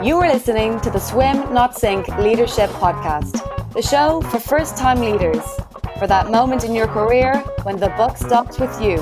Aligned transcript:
You 0.00 0.16
are 0.18 0.32
listening 0.32 0.78
to 0.82 0.90
the 0.90 1.00
Swim 1.00 1.52
Not 1.52 1.76
Sink 1.76 2.06
Leadership 2.18 2.70
Podcast, 2.70 3.72
the 3.72 3.82
show 3.82 4.20
for 4.20 4.38
first 4.38 4.76
time 4.76 5.00
leaders, 5.00 5.42
for 5.98 6.06
that 6.06 6.30
moment 6.30 6.62
in 6.62 6.72
your 6.72 6.86
career 6.86 7.36
when 7.64 7.78
the 7.78 7.88
buck 7.88 8.16
stops 8.16 8.60
with 8.60 8.80
you. 8.80 8.98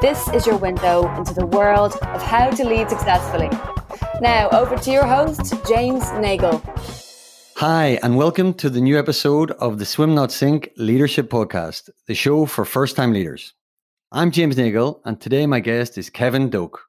This 0.00 0.26
is 0.28 0.46
your 0.46 0.56
window 0.56 1.14
into 1.16 1.34
the 1.34 1.44
world 1.44 1.98
of 2.00 2.22
how 2.22 2.48
to 2.48 2.64
lead 2.64 2.88
successfully. 2.88 3.50
Now, 4.22 4.48
over 4.52 4.78
to 4.78 4.90
your 4.90 5.04
host, 5.04 5.54
James 5.68 6.10
Nagle. 6.12 6.62
Hi, 7.56 7.98
and 8.02 8.16
welcome 8.16 8.54
to 8.54 8.70
the 8.70 8.80
new 8.80 8.98
episode 8.98 9.50
of 9.50 9.78
the 9.78 9.84
Swim 9.84 10.14
Not 10.14 10.32
Sink 10.32 10.70
Leadership 10.78 11.28
Podcast, 11.28 11.90
the 12.06 12.14
show 12.14 12.46
for 12.46 12.64
first 12.64 12.96
time 12.96 13.12
leaders. 13.12 13.52
I'm 14.12 14.30
James 14.30 14.56
Nagle, 14.56 15.02
and 15.04 15.20
today 15.20 15.44
my 15.44 15.60
guest 15.60 15.98
is 15.98 16.08
Kevin 16.08 16.48
Doak. 16.48 16.85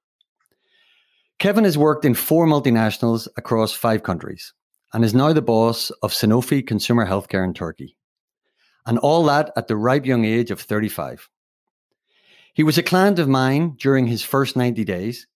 Kevin 1.40 1.66
has 1.66 1.78
worked 1.78 2.04
in 2.04 2.16
four 2.16 2.48
multinationals 2.48 3.28
across 3.38 3.72
five 3.72 4.02
countries 4.02 4.54
and 4.92 5.06
is 5.06 5.14
now 5.14 5.34
the 5.34 5.42
boss 5.42 5.92
of 6.02 6.12
Sanofi 6.12 6.66
Consumer 6.66 7.06
Healthcare 7.06 7.44
in 7.44 7.54
Turkey. 7.54 7.96
And 8.88 8.98
all 8.98 9.24
that 9.26 9.52
at 9.56 9.68
the 9.68 9.76
ripe 9.76 10.06
young 10.06 10.26
age 10.26 10.50
of 10.50 10.60
35. 10.60 11.30
He 12.54 12.64
was 12.64 12.80
a 12.80 12.84
client 12.84 13.20
of 13.20 13.28
mine 13.28 13.76
during 13.78 14.08
his 14.08 14.24
first 14.24 14.56
90 14.56 14.84
days, 14.84 15.28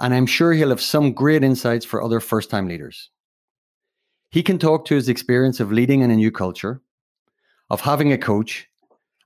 and 0.00 0.12
I'm 0.12 0.26
sure 0.26 0.54
he'll 0.54 0.70
have 0.70 0.80
some 0.80 1.12
great 1.12 1.44
insights 1.44 1.84
for 1.84 2.02
other 2.02 2.18
first 2.18 2.50
time 2.50 2.66
leaders. 2.66 3.10
He 4.30 4.42
can 4.42 4.58
talk 4.58 4.86
to 4.86 4.96
his 4.96 5.08
experience 5.08 5.60
of 5.60 5.70
leading 5.70 6.00
in 6.00 6.10
a 6.10 6.16
new 6.16 6.32
culture, 6.32 6.80
of 7.70 7.82
having 7.82 8.12
a 8.12 8.18
coach, 8.18 8.68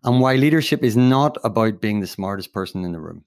and 0.05 0.21
why 0.21 0.35
leadership 0.35 0.83
is 0.85 0.97
not 0.97 1.39
about 1.43 1.81
being 1.81 2.01
the 2.01 2.07
smartest 2.07 2.53
person 2.53 2.85
in 2.85 2.93
the 2.93 3.01
room. 3.01 3.25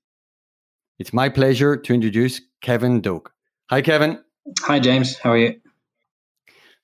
It's 0.99 1.13
my 1.13 1.29
pleasure 1.29 1.77
to 1.77 1.93
introduce 1.93 2.41
Kevin 2.61 2.99
Doak. 2.99 3.31
Hi, 3.69 3.81
Kevin. 3.81 4.21
Hi, 4.63 4.79
James. 4.79 5.17
How 5.17 5.31
are 5.31 5.37
you? 5.37 5.61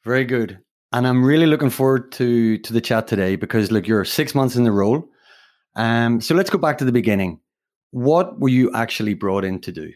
Very 0.06 0.24
good. 0.24 0.60
And 0.94 1.06
I'm 1.06 1.26
really 1.26 1.46
looking 1.46 1.70
forward 1.70 2.14
to 2.14 2.58
to 2.60 2.72
the 2.72 2.80
chat 2.80 3.08
today 3.08 3.36
because 3.36 3.72
look, 3.72 3.88
you're 3.88 4.06
six 4.06 4.34
months 4.34 4.56
in 4.56 4.64
the 4.64 4.72
role. 4.72 5.10
Um, 5.76 6.22
so 6.22 6.34
let's 6.34 6.50
go 6.50 6.58
back 6.58 6.78
to 6.78 6.86
the 6.86 6.94
beginning. 6.94 7.42
What 7.92 8.40
were 8.40 8.48
you 8.50 8.72
actually 8.74 9.16
brought 9.16 9.44
in 9.44 9.60
to 9.62 9.74
do? 9.74 9.92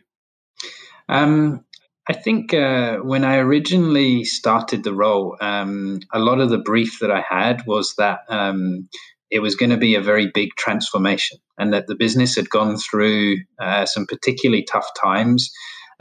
Um, 1.07 1.63
I 2.09 2.13
think 2.13 2.53
uh, 2.53 2.97
when 2.97 3.23
I 3.23 3.37
originally 3.37 4.25
started 4.25 4.83
the 4.83 4.93
role, 4.93 5.37
um, 5.39 6.01
a 6.11 6.19
lot 6.19 6.41
of 6.41 6.49
the 6.49 6.57
brief 6.57 6.99
that 6.99 7.11
I 7.11 7.21
had 7.21 7.65
was 7.65 7.95
that 7.95 8.19
um, 8.27 8.89
it 9.31 9.39
was 9.39 9.55
going 9.55 9.69
to 9.69 9.77
be 9.77 9.95
a 9.95 10.01
very 10.01 10.27
big 10.33 10.49
transformation 10.57 11.37
and 11.57 11.73
that 11.73 11.87
the 11.87 11.95
business 11.95 12.35
had 12.35 12.49
gone 12.49 12.77
through 12.77 13.37
uh, 13.59 13.85
some 13.85 14.05
particularly 14.05 14.63
tough 14.63 14.87
times. 15.01 15.51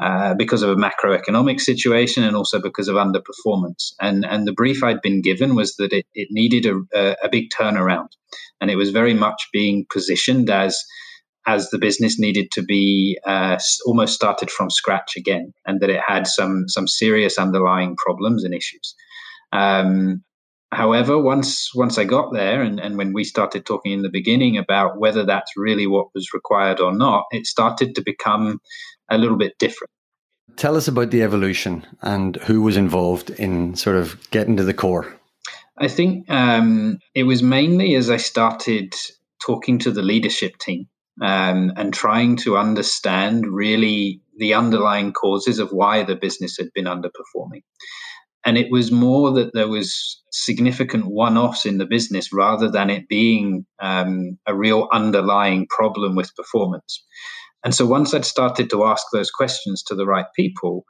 Uh, 0.00 0.32
because 0.32 0.62
of 0.62 0.70
a 0.70 0.76
macroeconomic 0.76 1.60
situation 1.60 2.22
and 2.22 2.36
also 2.36 2.62
because 2.62 2.86
of 2.86 2.94
underperformance. 2.94 3.92
And, 4.00 4.24
and 4.24 4.46
the 4.46 4.52
brief 4.52 4.84
I'd 4.84 5.02
been 5.02 5.22
given 5.22 5.56
was 5.56 5.74
that 5.74 5.92
it, 5.92 6.06
it 6.14 6.28
needed 6.30 6.66
a, 6.94 7.16
a, 7.20 7.28
big 7.28 7.50
turnaround. 7.50 8.10
And 8.60 8.70
it 8.70 8.76
was 8.76 8.90
very 8.90 9.12
much 9.12 9.48
being 9.52 9.86
positioned 9.90 10.50
as 10.50 10.80
as 11.48 11.70
the 11.70 11.78
business 11.78 12.20
needed 12.20 12.50
to 12.52 12.62
be 12.62 13.18
uh, 13.26 13.58
almost 13.86 14.14
started 14.14 14.50
from 14.50 14.70
scratch 14.70 15.16
again, 15.16 15.52
and 15.66 15.80
that 15.80 15.90
it 15.90 16.00
had 16.06 16.26
some 16.26 16.68
some 16.68 16.86
serious 16.86 17.38
underlying 17.38 17.96
problems 17.96 18.44
and 18.44 18.54
issues. 18.54 18.94
Um, 19.50 20.22
however, 20.72 21.20
once 21.20 21.74
once 21.74 21.98
I 21.98 22.04
got 22.04 22.32
there, 22.32 22.62
and, 22.62 22.78
and 22.80 22.96
when 22.96 23.12
we 23.12 23.24
started 23.24 23.64
talking 23.64 23.92
in 23.92 24.02
the 24.02 24.10
beginning 24.10 24.56
about 24.56 24.98
whether 24.98 25.24
that's 25.24 25.52
really 25.56 25.86
what 25.86 26.08
was 26.14 26.32
required 26.32 26.80
or 26.80 26.92
not, 26.94 27.24
it 27.30 27.46
started 27.46 27.94
to 27.94 28.02
become 28.02 28.60
a 29.10 29.18
little 29.18 29.38
bit 29.38 29.58
different. 29.58 29.90
Tell 30.56 30.76
us 30.76 30.88
about 30.88 31.10
the 31.10 31.22
evolution 31.22 31.86
and 32.02 32.36
who 32.36 32.62
was 32.62 32.76
involved 32.76 33.30
in 33.30 33.76
sort 33.76 33.96
of 33.96 34.18
getting 34.30 34.56
to 34.56 34.64
the 34.64 34.74
core. 34.74 35.14
I 35.78 35.88
think 35.88 36.28
um, 36.28 36.98
it 37.14 37.22
was 37.22 37.42
mainly 37.42 37.94
as 37.94 38.10
I 38.10 38.16
started 38.16 38.94
talking 39.40 39.78
to 39.78 39.92
the 39.92 40.02
leadership 40.02 40.58
team 40.58 40.88
um, 41.22 41.72
and 41.76 41.94
trying 41.94 42.36
to 42.38 42.56
understand 42.56 43.46
really 43.46 44.20
the 44.36 44.54
underlying 44.54 45.12
causes 45.12 45.58
of 45.58 45.70
why 45.70 46.02
the 46.02 46.16
business 46.16 46.56
had 46.56 46.72
been 46.74 46.86
underperforming. 46.86 47.62
And 48.48 48.56
it 48.56 48.68
was 48.70 48.90
more 48.90 49.30
that 49.32 49.52
there 49.52 49.68
was 49.68 50.22
significant 50.32 51.04
one-offs 51.04 51.66
in 51.66 51.76
the 51.76 51.84
business 51.84 52.32
rather 52.32 52.70
than 52.70 52.88
it 52.88 53.06
being 53.06 53.66
um, 53.78 54.38
a 54.46 54.54
real 54.54 54.88
underlying 54.90 55.66
problem 55.68 56.16
with 56.16 56.34
performance. 56.34 57.04
And 57.62 57.74
so 57.74 57.84
once 57.84 58.14
I'd 58.14 58.24
started 58.24 58.70
to 58.70 58.86
ask 58.86 59.04
those 59.12 59.30
questions 59.30 59.82
to 59.82 59.94
the 59.94 60.06
right 60.06 60.24
people, 60.34 60.86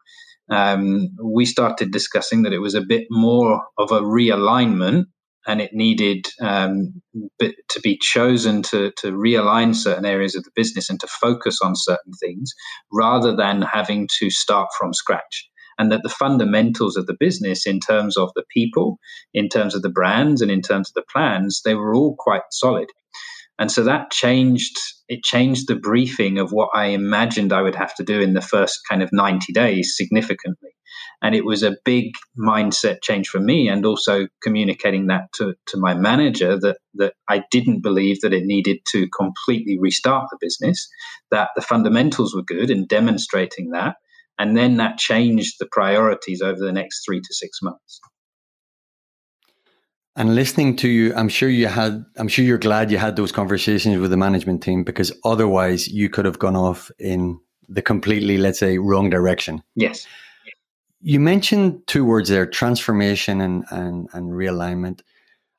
um, 0.48 1.08
we 1.20 1.44
started 1.44 1.90
discussing 1.90 2.42
that 2.42 2.52
it 2.52 2.60
was 2.60 2.76
a 2.76 2.80
bit 2.80 3.08
more 3.10 3.60
of 3.76 3.90
a 3.90 4.02
realignment 4.02 5.06
and 5.48 5.60
it 5.60 5.72
needed 5.72 6.28
um, 6.40 7.02
to 7.40 7.80
be 7.82 7.98
chosen 8.00 8.62
to, 8.62 8.92
to 8.98 9.10
realign 9.10 9.74
certain 9.74 10.04
areas 10.04 10.36
of 10.36 10.44
the 10.44 10.52
business 10.54 10.88
and 10.88 11.00
to 11.00 11.08
focus 11.08 11.58
on 11.60 11.74
certain 11.74 12.12
things 12.20 12.54
rather 12.92 13.34
than 13.34 13.62
having 13.62 14.08
to 14.20 14.30
start 14.30 14.68
from 14.78 14.94
scratch. 14.94 15.50
And 15.78 15.92
that 15.92 16.02
the 16.02 16.08
fundamentals 16.08 16.96
of 16.96 17.06
the 17.06 17.16
business, 17.18 17.66
in 17.66 17.78
terms 17.78 18.16
of 18.16 18.32
the 18.34 18.44
people, 18.52 18.98
in 19.32 19.48
terms 19.48 19.74
of 19.74 19.82
the 19.82 19.88
brands, 19.88 20.42
and 20.42 20.50
in 20.50 20.62
terms 20.62 20.90
of 20.90 20.94
the 20.94 21.06
plans, 21.12 21.62
they 21.64 21.74
were 21.74 21.94
all 21.94 22.16
quite 22.18 22.42
solid. 22.50 22.88
And 23.58 23.70
so 23.70 23.84
that 23.84 24.10
changed. 24.10 24.76
It 25.08 25.22
changed 25.22 25.68
the 25.68 25.76
briefing 25.76 26.38
of 26.38 26.52
what 26.52 26.70
I 26.74 26.86
imagined 26.86 27.52
I 27.52 27.62
would 27.62 27.74
have 27.74 27.94
to 27.96 28.04
do 28.04 28.20
in 28.20 28.34
the 28.34 28.40
first 28.40 28.80
kind 28.88 29.02
of 29.02 29.10
90 29.12 29.52
days 29.52 29.94
significantly. 29.96 30.70
And 31.22 31.34
it 31.34 31.44
was 31.44 31.62
a 31.62 31.76
big 31.84 32.12
mindset 32.38 33.02
change 33.02 33.28
for 33.28 33.40
me, 33.40 33.68
and 33.68 33.84
also 33.84 34.28
communicating 34.42 35.08
that 35.08 35.32
to, 35.34 35.54
to 35.66 35.76
my 35.76 35.94
manager 35.94 36.58
that, 36.60 36.78
that 36.94 37.14
I 37.28 37.42
didn't 37.50 37.82
believe 37.82 38.20
that 38.20 38.32
it 38.32 38.44
needed 38.44 38.78
to 38.90 39.08
completely 39.08 39.78
restart 39.80 40.28
the 40.30 40.38
business, 40.40 40.88
that 41.32 41.50
the 41.56 41.62
fundamentals 41.62 42.34
were 42.34 42.42
good, 42.42 42.70
and 42.70 42.86
demonstrating 42.86 43.70
that. 43.70 43.96
And 44.38 44.56
then 44.56 44.76
that 44.76 44.98
changed 44.98 45.56
the 45.58 45.66
priorities 45.70 46.42
over 46.42 46.58
the 46.58 46.72
next 46.72 47.04
three 47.04 47.20
to 47.20 47.34
six 47.34 47.60
months. 47.62 48.00
And 50.14 50.34
listening 50.34 50.74
to 50.76 50.88
you, 50.88 51.14
I'm 51.14 51.28
sure 51.28 51.48
you 51.48 51.68
had, 51.68 52.04
I'm 52.16 52.26
sure 52.26 52.44
you're 52.44 52.58
glad 52.58 52.90
you 52.90 52.98
had 52.98 53.14
those 53.14 53.30
conversations 53.30 53.98
with 53.98 54.10
the 54.10 54.16
management 54.16 54.64
team 54.64 54.82
because 54.82 55.12
otherwise 55.24 55.86
you 55.86 56.10
could 56.10 56.24
have 56.24 56.40
gone 56.40 56.56
off 56.56 56.90
in 56.98 57.38
the 57.68 57.82
completely, 57.82 58.36
let's 58.36 58.58
say, 58.58 58.78
wrong 58.78 59.10
direction. 59.10 59.62
Yes. 59.76 60.06
You 61.00 61.20
mentioned 61.20 61.86
two 61.86 62.04
words 62.04 62.28
there, 62.28 62.46
transformation 62.46 63.40
and, 63.40 63.64
and, 63.70 64.08
and 64.12 64.30
realignment. 64.32 65.02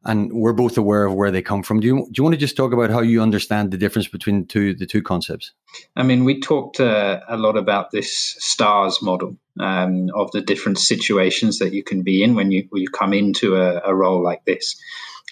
And 0.06 0.32
we're 0.32 0.54
both 0.54 0.78
aware 0.78 1.06
of 1.06 1.14
where 1.14 1.30
they 1.30 1.42
come 1.42 1.62
from. 1.62 1.82
Do 1.82 1.88
you, 1.88 1.96
do 2.06 2.12
you 2.16 2.24
want 2.24 2.34
to 2.34 2.40
just 2.40 2.56
talk 2.56 2.72
about 2.72 2.90
how 2.90 3.02
you 3.02 3.22
understand 3.22 3.72
the 3.72 3.78
difference 3.78 4.08
between 4.08 4.42
the 4.42 4.48
two, 4.48 4.74
the 4.74 4.86
two 4.86 5.02
concepts? 5.02 5.52
I 5.98 6.04
mean, 6.04 6.24
we 6.24 6.40
talked 6.40 6.80
uh, 6.80 7.20
a 7.28 7.36
lot 7.36 7.58
about 7.58 7.92
this 7.92 8.36
STARS 8.40 9.02
model 9.02 9.36
um, 9.60 10.10
of 10.16 10.32
the 10.32 10.42
different 10.42 10.80
situations 10.80 11.60
that 11.60 11.74
you 11.74 11.84
can 11.84 12.02
be 12.02 12.24
in 12.24 12.34
when 12.34 12.52
you, 12.52 12.66
when 12.70 12.82
you 12.82 12.88
come 12.90 13.14
into 13.14 13.58
a, 13.58 13.82
a 13.84 13.94
role 13.94 14.24
like 14.24 14.46
this. 14.46 14.80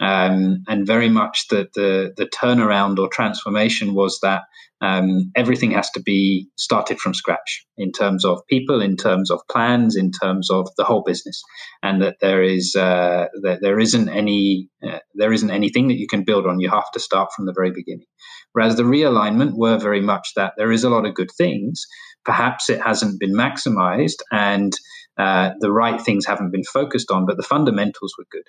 Um, 0.01 0.63
and 0.67 0.85
very 0.85 1.09
much 1.09 1.47
the, 1.49 1.67
the, 1.73 2.13
the 2.15 2.25
turnaround 2.25 2.99
or 2.99 3.09
transformation 3.09 3.93
was 3.93 4.19
that 4.21 4.43
um, 4.79 5.31
everything 5.35 5.71
has 5.71 5.89
to 5.91 6.01
be 6.01 6.49
started 6.55 6.99
from 6.99 7.13
scratch 7.13 7.65
in 7.77 7.91
terms 7.91 8.23
of 8.23 8.41
people, 8.47 8.81
in 8.81 8.95
terms 8.95 9.31
of 9.31 9.41
plans, 9.49 9.95
in 9.95 10.11
terms 10.11 10.51
of 10.51 10.69
the 10.77 10.83
whole 10.83 11.03
business, 11.03 11.41
and 11.81 12.01
that 12.01 12.17
there 12.21 12.43
is 12.43 12.75
uh, 12.75 13.25
that 13.41 13.59
there 13.61 13.79
isn't 13.79 14.09
any 14.09 14.69
uh, 14.87 14.99
there 15.15 15.33
isn't 15.33 15.49
anything 15.49 15.87
that 15.87 15.97
you 15.97 16.07
can 16.07 16.23
build 16.23 16.45
on. 16.45 16.59
You 16.59 16.69
have 16.69 16.91
to 16.93 16.99
start 16.99 17.29
from 17.35 17.47
the 17.47 17.55
very 17.55 17.71
beginning. 17.71 18.05
Whereas 18.53 18.75
the 18.75 18.83
realignment 18.83 19.53
were 19.55 19.77
very 19.77 20.01
much 20.01 20.29
that 20.35 20.53
there 20.57 20.71
is 20.71 20.83
a 20.83 20.89
lot 20.89 21.05
of 21.05 21.15
good 21.15 21.31
things. 21.37 21.83
Perhaps 22.23 22.69
it 22.69 22.81
hasn't 22.81 23.19
been 23.19 23.33
maximized, 23.33 24.21
and 24.31 24.73
uh, 25.17 25.51
the 25.59 25.71
right 25.71 25.99
things 25.99 26.25
haven't 26.25 26.51
been 26.51 26.63
focused 26.63 27.11
on, 27.11 27.25
but 27.25 27.37
the 27.37 27.43
fundamentals 27.43 28.13
were 28.17 28.25
good. 28.31 28.43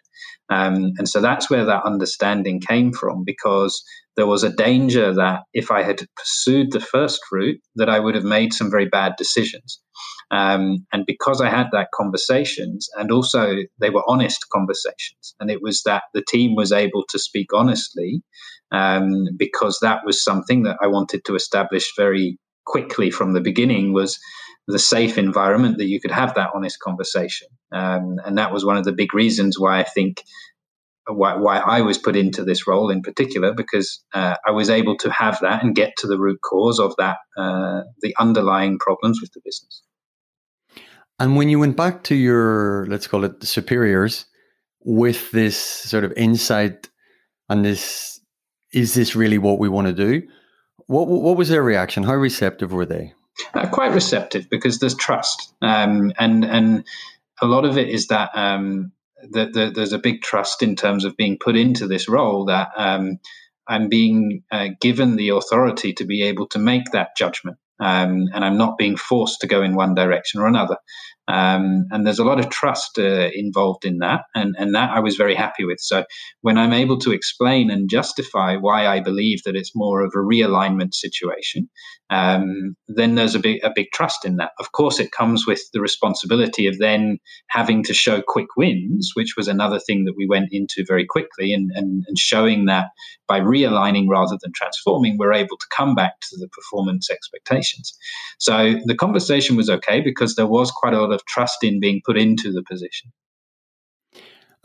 Um, 0.50 0.92
and 0.98 1.08
so 1.08 1.20
that's 1.20 1.48
where 1.48 1.64
that 1.64 1.84
understanding 1.84 2.60
came 2.60 2.92
from 2.92 3.24
because 3.24 3.82
there 4.16 4.26
was 4.26 4.42
a 4.42 4.52
danger 4.52 5.14
that 5.14 5.42
if 5.54 5.70
I 5.70 5.82
had 5.82 6.06
pursued 6.16 6.72
the 6.72 6.80
first 6.80 7.20
route, 7.32 7.60
that 7.76 7.88
I 7.88 8.00
would 8.00 8.14
have 8.14 8.24
made 8.24 8.52
some 8.52 8.70
very 8.70 8.88
bad 8.88 9.14
decisions. 9.16 9.80
Um, 10.30 10.86
and 10.92 11.06
because 11.06 11.40
I 11.40 11.48
had 11.48 11.68
that 11.72 11.88
conversations, 11.94 12.88
and 12.96 13.10
also 13.10 13.56
they 13.80 13.90
were 13.90 14.04
honest 14.06 14.46
conversations, 14.52 15.34
and 15.40 15.50
it 15.50 15.62
was 15.62 15.82
that 15.84 16.02
the 16.12 16.24
team 16.28 16.54
was 16.54 16.70
able 16.70 17.04
to 17.08 17.18
speak 17.18 17.54
honestly, 17.54 18.22
um, 18.70 19.24
because 19.36 19.78
that 19.80 20.00
was 20.04 20.22
something 20.22 20.64
that 20.64 20.76
I 20.82 20.86
wanted 20.88 21.24
to 21.24 21.34
establish 21.34 21.92
very 21.96 22.38
quickly 22.66 23.10
from 23.10 23.32
the 23.32 23.40
beginning 23.40 23.94
was 23.94 24.18
the 24.68 24.78
safe 24.78 25.16
environment 25.16 25.78
that 25.78 25.86
you 25.88 25.98
could 25.98 26.10
have 26.10 26.34
that 26.34 26.50
honest 26.54 26.78
conversation. 26.78 27.48
Um, 27.72 28.16
and 28.24 28.36
that 28.36 28.52
was 28.52 28.64
one 28.64 28.76
of 28.76 28.84
the 28.84 28.92
big 28.92 29.14
reasons 29.14 29.58
why 29.58 29.80
I 29.80 29.84
think 29.84 30.22
why, 31.10 31.36
why 31.36 31.56
I 31.56 31.80
was 31.80 31.96
put 31.96 32.16
into 32.16 32.44
this 32.44 32.66
role 32.66 32.90
in 32.90 33.00
particular, 33.00 33.54
because 33.54 34.04
uh, 34.12 34.36
I 34.46 34.50
was 34.50 34.68
able 34.68 34.96
to 34.98 35.10
have 35.10 35.40
that 35.40 35.62
and 35.62 35.74
get 35.74 35.94
to 35.98 36.06
the 36.06 36.18
root 36.18 36.38
cause 36.42 36.78
of 36.78 36.94
that, 36.98 37.16
uh, 37.38 37.84
the 38.02 38.14
underlying 38.18 38.78
problems 38.78 39.18
with 39.22 39.32
the 39.32 39.40
business. 39.42 39.82
And 41.18 41.34
when 41.34 41.48
you 41.48 41.58
went 41.58 41.76
back 41.76 42.04
to 42.04 42.14
your, 42.14 42.86
let's 42.88 43.06
call 43.06 43.24
it 43.24 43.40
the 43.40 43.46
superiors, 43.46 44.26
with 44.84 45.30
this 45.30 45.56
sort 45.56 46.04
of 46.04 46.12
insight 46.12 46.90
and 47.48 47.64
this, 47.64 48.20
is 48.72 48.92
this 48.92 49.16
really 49.16 49.38
what 49.38 49.58
we 49.58 49.70
want 49.70 49.86
to 49.86 49.94
do? 49.94 50.28
What 50.86 51.08
what 51.08 51.36
was 51.36 51.48
their 51.48 51.62
reaction? 51.62 52.02
How 52.02 52.14
receptive 52.14 52.72
were 52.72 52.86
they? 52.86 53.12
Uh, 53.54 53.68
quite 53.68 53.92
receptive 53.92 54.50
because 54.50 54.78
there's 54.78 54.96
trust, 54.96 55.54
um, 55.62 56.12
and 56.18 56.44
and 56.44 56.84
a 57.40 57.46
lot 57.46 57.64
of 57.64 57.78
it 57.78 57.88
is 57.88 58.08
that 58.08 58.30
um, 58.34 58.92
the, 59.22 59.72
there's 59.74 59.92
a 59.92 59.98
big 59.98 60.22
trust 60.22 60.62
in 60.62 60.76
terms 60.76 61.04
of 61.04 61.16
being 61.16 61.38
put 61.38 61.56
into 61.56 61.86
this 61.86 62.08
role 62.08 62.46
that 62.46 62.70
um, 62.76 63.18
I'm 63.66 63.88
being 63.88 64.42
uh, 64.50 64.68
given 64.80 65.16
the 65.16 65.30
authority 65.30 65.92
to 65.94 66.04
be 66.04 66.22
able 66.24 66.46
to 66.48 66.58
make 66.58 66.90
that 66.92 67.16
judgment. 67.16 67.58
Um, 67.80 68.28
and 68.34 68.44
I'm 68.44 68.58
not 68.58 68.76
being 68.76 68.96
forced 68.96 69.40
to 69.42 69.46
go 69.46 69.62
in 69.62 69.76
one 69.76 69.94
direction 69.94 70.40
or 70.40 70.46
another. 70.46 70.78
Um, 71.28 71.86
and 71.90 72.06
there's 72.06 72.18
a 72.18 72.24
lot 72.24 72.40
of 72.40 72.48
trust 72.48 72.98
uh, 72.98 73.28
involved 73.34 73.84
in 73.84 73.98
that, 73.98 74.22
and, 74.34 74.54
and 74.58 74.74
that 74.74 74.90
I 74.90 75.00
was 75.00 75.16
very 75.16 75.34
happy 75.34 75.64
with. 75.64 75.78
So 75.78 76.04
when 76.40 76.56
I'm 76.56 76.72
able 76.72 76.98
to 77.00 77.12
explain 77.12 77.70
and 77.70 77.90
justify 77.90 78.56
why 78.56 78.86
I 78.86 79.00
believe 79.00 79.42
that 79.44 79.54
it's 79.54 79.76
more 79.76 80.00
of 80.00 80.12
a 80.14 80.18
realignment 80.18 80.94
situation, 80.94 81.68
um, 82.10 82.74
then 82.88 83.14
there's 83.14 83.34
a 83.34 83.38
big 83.38 83.62
a 83.62 83.70
big 83.74 83.88
trust 83.92 84.24
in 84.24 84.36
that. 84.36 84.52
Of 84.58 84.72
course, 84.72 84.98
it 84.98 85.12
comes 85.12 85.46
with 85.46 85.60
the 85.74 85.80
responsibility 85.82 86.66
of 86.66 86.78
then 86.78 87.18
having 87.48 87.84
to 87.84 87.92
show 87.92 88.22
quick 88.26 88.56
wins, 88.56 89.10
which 89.14 89.34
was 89.36 89.48
another 89.48 89.78
thing 89.78 90.06
that 90.06 90.16
we 90.16 90.26
went 90.26 90.48
into 90.50 90.84
very 90.88 91.04
quickly, 91.04 91.52
and, 91.52 91.70
and, 91.74 92.04
and 92.08 92.18
showing 92.18 92.64
that 92.64 92.86
by 93.26 93.40
realigning 93.40 94.06
rather 94.08 94.38
than 94.40 94.52
transforming, 94.54 95.18
we're 95.18 95.34
able 95.34 95.58
to 95.58 95.66
come 95.76 95.94
back 95.94 96.18
to 96.22 96.36
the 96.38 96.48
performance 96.48 97.10
expectations. 97.10 97.96
So 98.38 98.80
the 98.86 98.94
conversation 98.94 99.56
was 99.56 99.68
okay 99.68 100.00
because 100.00 100.36
there 100.36 100.46
was 100.46 100.70
quite 100.70 100.94
a 100.94 101.00
lot 101.00 101.12
of 101.12 101.17
trust 101.26 101.64
in 101.64 101.80
being 101.80 102.00
put 102.04 102.18
into 102.18 102.52
the 102.52 102.62
position. 102.62 103.12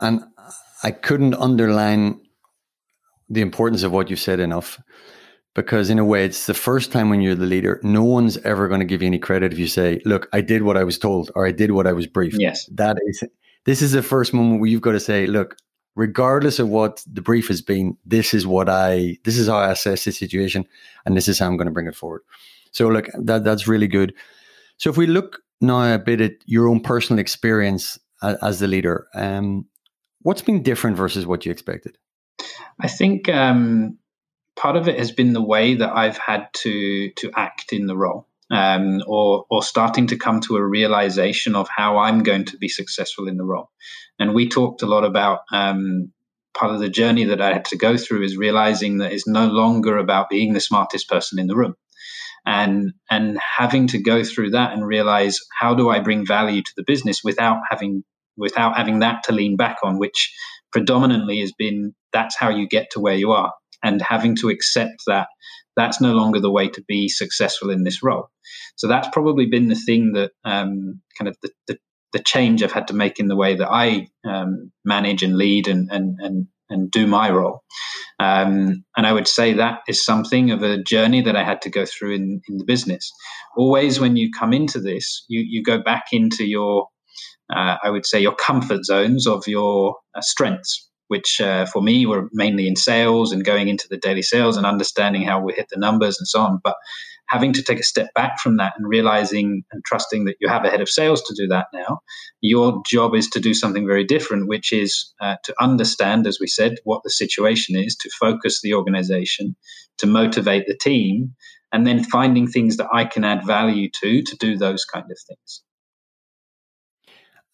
And 0.00 0.22
I 0.82 0.90
couldn't 0.90 1.34
underline 1.34 2.20
the 3.28 3.40
importance 3.40 3.82
of 3.82 3.92
what 3.92 4.10
you 4.10 4.16
said 4.16 4.40
enough 4.40 4.80
because 5.54 5.88
in 5.88 5.98
a 5.98 6.04
way 6.04 6.24
it's 6.24 6.46
the 6.46 6.54
first 6.54 6.92
time 6.92 7.08
when 7.08 7.20
you're 7.20 7.34
the 7.34 7.46
leader 7.46 7.80
no 7.82 8.04
one's 8.04 8.36
ever 8.38 8.68
going 8.68 8.80
to 8.80 8.86
give 8.86 9.00
you 9.00 9.06
any 9.06 9.18
credit 9.18 9.52
if 9.52 9.58
you 9.58 9.66
say 9.66 9.98
look 10.04 10.28
i 10.34 10.40
did 10.42 10.62
what 10.62 10.76
i 10.76 10.84
was 10.84 10.98
told 10.98 11.30
or 11.34 11.46
i 11.46 11.52
did 11.52 11.70
what 11.70 11.86
i 11.86 11.92
was 11.92 12.06
briefed. 12.06 12.36
Yes. 12.38 12.66
That 12.66 12.98
is 13.06 13.24
this 13.64 13.80
is 13.80 13.92
the 13.92 14.02
first 14.02 14.34
moment 14.34 14.60
where 14.60 14.68
you've 14.68 14.82
got 14.82 14.92
to 14.92 15.00
say 15.00 15.26
look 15.26 15.56
regardless 15.96 16.58
of 16.58 16.68
what 16.68 17.02
the 17.10 17.22
brief 17.22 17.48
has 17.48 17.62
been 17.62 17.96
this 18.04 18.34
is 18.34 18.46
what 18.46 18.68
i 18.68 19.16
this 19.24 19.38
is 19.38 19.48
how 19.48 19.56
i 19.56 19.70
assess 19.70 20.04
the 20.04 20.12
situation 20.12 20.66
and 21.06 21.16
this 21.16 21.28
is 21.28 21.38
how 21.38 21.46
i'm 21.46 21.56
going 21.56 21.66
to 21.66 21.72
bring 21.72 21.86
it 21.86 21.96
forward. 21.96 22.22
So 22.72 22.88
look 22.88 23.06
that 23.14 23.44
that's 23.44 23.68
really 23.68 23.86
good. 23.86 24.12
So 24.76 24.90
if 24.90 24.96
we 24.96 25.06
look 25.06 25.40
now 25.64 25.94
a 25.94 25.98
bit 25.98 26.20
at 26.20 26.32
your 26.46 26.68
own 26.68 26.80
personal 26.80 27.18
experience 27.18 27.98
as, 28.22 28.60
the 28.60 28.68
leader 28.68 29.06
um, 29.14 29.66
what's 30.22 30.42
been 30.42 30.62
different 30.62 30.96
versus 30.96 31.26
what 31.26 31.44
you 31.44 31.52
expected 31.52 31.98
i 32.80 32.88
think 32.88 33.28
um 33.28 33.98
part 34.56 34.76
of 34.76 34.88
it 34.88 34.98
has 34.98 35.12
been 35.12 35.32
the 35.32 35.42
way 35.42 35.74
that 35.74 35.94
I've 35.94 36.18
had 36.18 36.48
to 36.62 37.10
to 37.10 37.30
act 37.34 37.72
in 37.72 37.86
the 37.86 37.96
role. 37.96 38.28
Um, 38.50 39.02
or 39.06 39.46
or 39.48 39.62
starting 39.62 40.06
to 40.08 40.18
come 40.18 40.40
to 40.42 40.56
a 40.56 40.64
realization 40.64 41.56
of 41.56 41.66
how 41.74 41.98
I'm 41.98 42.22
going 42.22 42.44
to 42.46 42.58
be 42.58 42.68
successful 42.68 43.26
in 43.26 43.38
the 43.38 43.44
role. 43.44 43.70
And 44.18 44.34
we 44.34 44.48
talked 44.48 44.82
a 44.82 44.86
lot 44.86 45.02
about 45.04 45.40
um, 45.50 46.12
part 46.56 46.72
of 46.72 46.80
the 46.80 46.90
journey 46.90 47.24
that 47.24 47.40
I 47.40 47.54
had 47.54 47.64
to 47.66 47.76
go 47.76 47.96
through 47.96 48.22
is 48.22 48.36
realizing 48.36 48.98
that 48.98 49.12
it's 49.12 49.26
no 49.26 49.46
longer 49.46 49.96
about 49.96 50.28
being 50.28 50.52
the 50.52 50.60
smartest 50.60 51.08
person 51.08 51.38
in 51.38 51.46
the 51.46 51.56
room, 51.56 51.74
and 52.46 52.92
and 53.10 53.38
having 53.38 53.86
to 53.88 54.02
go 54.02 54.22
through 54.22 54.50
that 54.50 54.72
and 54.72 54.86
realize 54.86 55.38
how 55.58 55.74
do 55.74 55.88
I 55.88 56.00
bring 56.00 56.26
value 56.26 56.62
to 56.62 56.72
the 56.76 56.84
business 56.86 57.20
without 57.24 57.60
having 57.70 58.04
without 58.36 58.76
having 58.76 58.98
that 59.00 59.22
to 59.24 59.32
lean 59.32 59.56
back 59.56 59.78
on, 59.82 59.98
which 59.98 60.34
predominantly 60.72 61.40
has 61.40 61.52
been 61.52 61.94
that's 62.12 62.36
how 62.36 62.50
you 62.50 62.68
get 62.68 62.90
to 62.90 63.00
where 63.00 63.14
you 63.14 63.32
are 63.32 63.52
and 63.82 64.00
having 64.02 64.34
to 64.36 64.48
accept 64.48 65.02
that 65.06 65.28
that's 65.76 66.00
no 66.00 66.12
longer 66.12 66.40
the 66.40 66.50
way 66.50 66.68
to 66.68 66.82
be 66.86 67.08
successful 67.08 67.70
in 67.70 67.84
this 67.84 68.02
role. 68.02 68.28
So 68.76 68.88
that's 68.88 69.08
probably 69.08 69.46
been 69.46 69.68
the 69.68 69.74
thing 69.74 70.12
that 70.12 70.32
um, 70.44 71.00
kind 71.18 71.28
of 71.28 71.36
the, 71.42 71.50
the, 71.66 71.78
the, 72.12 72.18
change 72.20 72.62
I've 72.62 72.72
had 72.72 72.88
to 72.88 72.94
make 72.94 73.18
in 73.18 73.28
the 73.28 73.36
way 73.36 73.56
that 73.56 73.68
I 73.70 74.08
um, 74.24 74.70
manage 74.84 75.22
and 75.22 75.36
lead 75.36 75.68
and, 75.68 75.90
and, 75.90 76.18
and, 76.20 76.46
and 76.70 76.90
do 76.90 77.06
my 77.06 77.30
role. 77.30 77.62
Um, 78.20 78.84
and 78.96 79.06
I 79.06 79.12
would 79.12 79.28
say 79.28 79.54
that 79.54 79.80
is 79.88 80.04
something 80.04 80.50
of 80.50 80.62
a 80.62 80.82
journey 80.82 81.20
that 81.22 81.36
I 81.36 81.44
had 81.44 81.62
to 81.62 81.70
go 81.70 81.84
through 81.84 82.14
in, 82.14 82.40
in 82.48 82.58
the 82.58 82.64
business. 82.64 83.12
Always 83.56 84.00
when 84.00 84.16
you 84.16 84.30
come 84.38 84.52
into 84.52 84.80
this, 84.80 85.24
you, 85.28 85.44
you 85.46 85.62
go 85.62 85.78
back 85.78 86.06
into 86.12 86.44
your, 86.44 86.88
uh, 87.54 87.76
I 87.82 87.90
would 87.90 88.06
say, 88.06 88.20
your 88.20 88.34
comfort 88.34 88.84
zones 88.84 89.26
of 89.26 89.46
your 89.46 89.96
uh, 90.14 90.20
strengths 90.20 90.88
which 91.08 91.40
uh, 91.40 91.66
for 91.66 91.82
me 91.82 92.06
were 92.06 92.28
mainly 92.32 92.66
in 92.66 92.76
sales 92.76 93.30
and 93.30 93.44
going 93.44 93.68
into 93.68 93.86
the 93.88 93.98
daily 93.98 94.22
sales 94.22 94.56
and 94.56 94.66
understanding 94.66 95.22
how 95.22 95.40
we 95.40 95.52
hit 95.52 95.66
the 95.70 95.78
numbers 95.78 96.18
and 96.18 96.26
so 96.26 96.40
on. 96.40 96.58
But 96.62 96.76
having 97.28 97.52
to 97.54 97.62
take 97.62 97.80
a 97.80 97.84
step 97.84 98.12
back 98.14 98.38
from 98.38 98.56
that 98.58 98.74
and 98.76 98.86
realizing 98.86 99.64
and 99.72 99.82
trusting 99.84 100.24
that 100.24 100.36
you 100.40 100.48
have 100.48 100.64
a 100.64 100.70
head 100.70 100.80
of 100.80 100.88
sales 100.88 101.22
to 101.22 101.34
do 101.34 101.48
that 101.48 101.66
now, 101.72 102.00
your 102.40 102.82
job 102.86 103.14
is 103.14 103.28
to 103.30 103.40
do 103.40 103.54
something 103.54 103.86
very 103.86 104.04
different, 104.04 104.48
which 104.48 104.72
is 104.72 105.12
uh, 105.20 105.36
to 105.44 105.54
understand, 105.60 106.26
as 106.26 106.38
we 106.40 106.46
said, 106.46 106.76
what 106.84 107.02
the 107.02 107.10
situation 107.10 107.76
is, 107.76 107.96
to 107.96 108.10
focus 108.20 108.60
the 108.60 108.74
organization, 108.74 109.56
to 109.98 110.06
motivate 110.06 110.66
the 110.66 110.76
team, 110.76 111.34
and 111.72 111.86
then 111.86 112.04
finding 112.04 112.46
things 112.46 112.76
that 112.76 112.88
I 112.92 113.04
can 113.04 113.24
add 113.24 113.46
value 113.46 113.90
to 114.00 114.22
to 114.22 114.36
do 114.36 114.56
those 114.56 114.84
kind 114.84 115.10
of 115.10 115.18
things. 115.26 115.62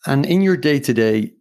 And 0.07 0.27
in 0.27 0.41
your 0.41 0.57
day 0.57 0.81
to 0.81 0.95
day, 0.95 1.33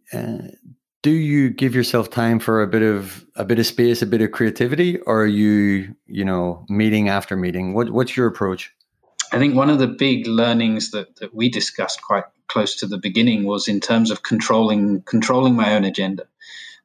do 1.02 1.10
you 1.10 1.50
give 1.50 1.74
yourself 1.74 2.10
time 2.10 2.38
for 2.38 2.62
a 2.62 2.66
bit 2.66 2.82
of 2.82 3.24
a 3.36 3.44
bit 3.44 3.58
of 3.58 3.66
space, 3.66 4.02
a 4.02 4.06
bit 4.06 4.20
of 4.20 4.32
creativity, 4.32 4.98
or 5.00 5.22
are 5.22 5.26
you, 5.26 5.94
you 6.06 6.24
know, 6.24 6.64
meeting 6.68 7.08
after 7.08 7.36
meeting? 7.36 7.74
What 7.74 7.90
what's 7.90 8.16
your 8.16 8.26
approach? 8.26 8.72
I 9.32 9.38
think 9.38 9.54
one 9.54 9.70
of 9.70 9.78
the 9.78 9.86
big 9.86 10.26
learnings 10.26 10.90
that, 10.90 11.16
that 11.16 11.34
we 11.34 11.48
discussed 11.48 12.02
quite 12.02 12.24
close 12.48 12.74
to 12.76 12.86
the 12.86 12.98
beginning 12.98 13.44
was 13.44 13.68
in 13.68 13.80
terms 13.80 14.10
of 14.10 14.22
controlling 14.22 15.02
controlling 15.02 15.54
my 15.54 15.74
own 15.74 15.84
agenda. 15.84 16.26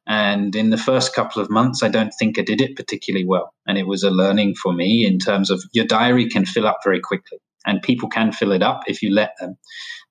And 0.08 0.54
in 0.54 0.70
the 0.70 0.78
first 0.78 1.14
couple 1.14 1.42
of 1.42 1.50
months, 1.50 1.82
I 1.82 1.88
don't 1.88 2.14
think 2.16 2.38
I 2.38 2.42
did 2.42 2.60
it 2.60 2.76
particularly 2.76 3.26
well. 3.26 3.52
And 3.66 3.76
it 3.76 3.88
was 3.88 4.04
a 4.04 4.10
learning 4.10 4.54
for 4.54 4.72
me 4.72 5.04
in 5.04 5.18
terms 5.18 5.50
of 5.50 5.64
your 5.72 5.84
diary 5.84 6.28
can 6.28 6.46
fill 6.46 6.66
up 6.66 6.78
very 6.84 7.00
quickly 7.00 7.38
and 7.66 7.82
people 7.82 8.08
can 8.08 8.32
fill 8.32 8.52
it 8.52 8.62
up 8.62 8.82
if 8.86 9.02
you 9.02 9.12
let 9.12 9.32
them. 9.40 9.56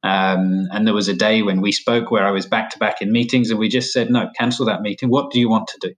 Um, 0.03 0.67
and 0.71 0.85
there 0.85 0.93
was 0.93 1.07
a 1.07 1.15
day 1.15 1.41
when 1.41 1.61
we 1.61 1.71
spoke 1.71 2.11
where 2.11 2.25
I 2.25 2.31
was 2.31 2.45
back 2.45 2.69
to 2.71 2.79
back 2.79 3.01
in 3.01 3.11
meetings, 3.11 3.49
and 3.49 3.59
we 3.59 3.69
just 3.69 3.91
said, 3.91 4.09
"No, 4.09 4.29
cancel 4.37 4.65
that 4.67 4.81
meeting. 4.81 5.09
What 5.09 5.31
do 5.31 5.39
you 5.39 5.49
want 5.49 5.67
to 5.69 5.87
do?" 5.87 5.93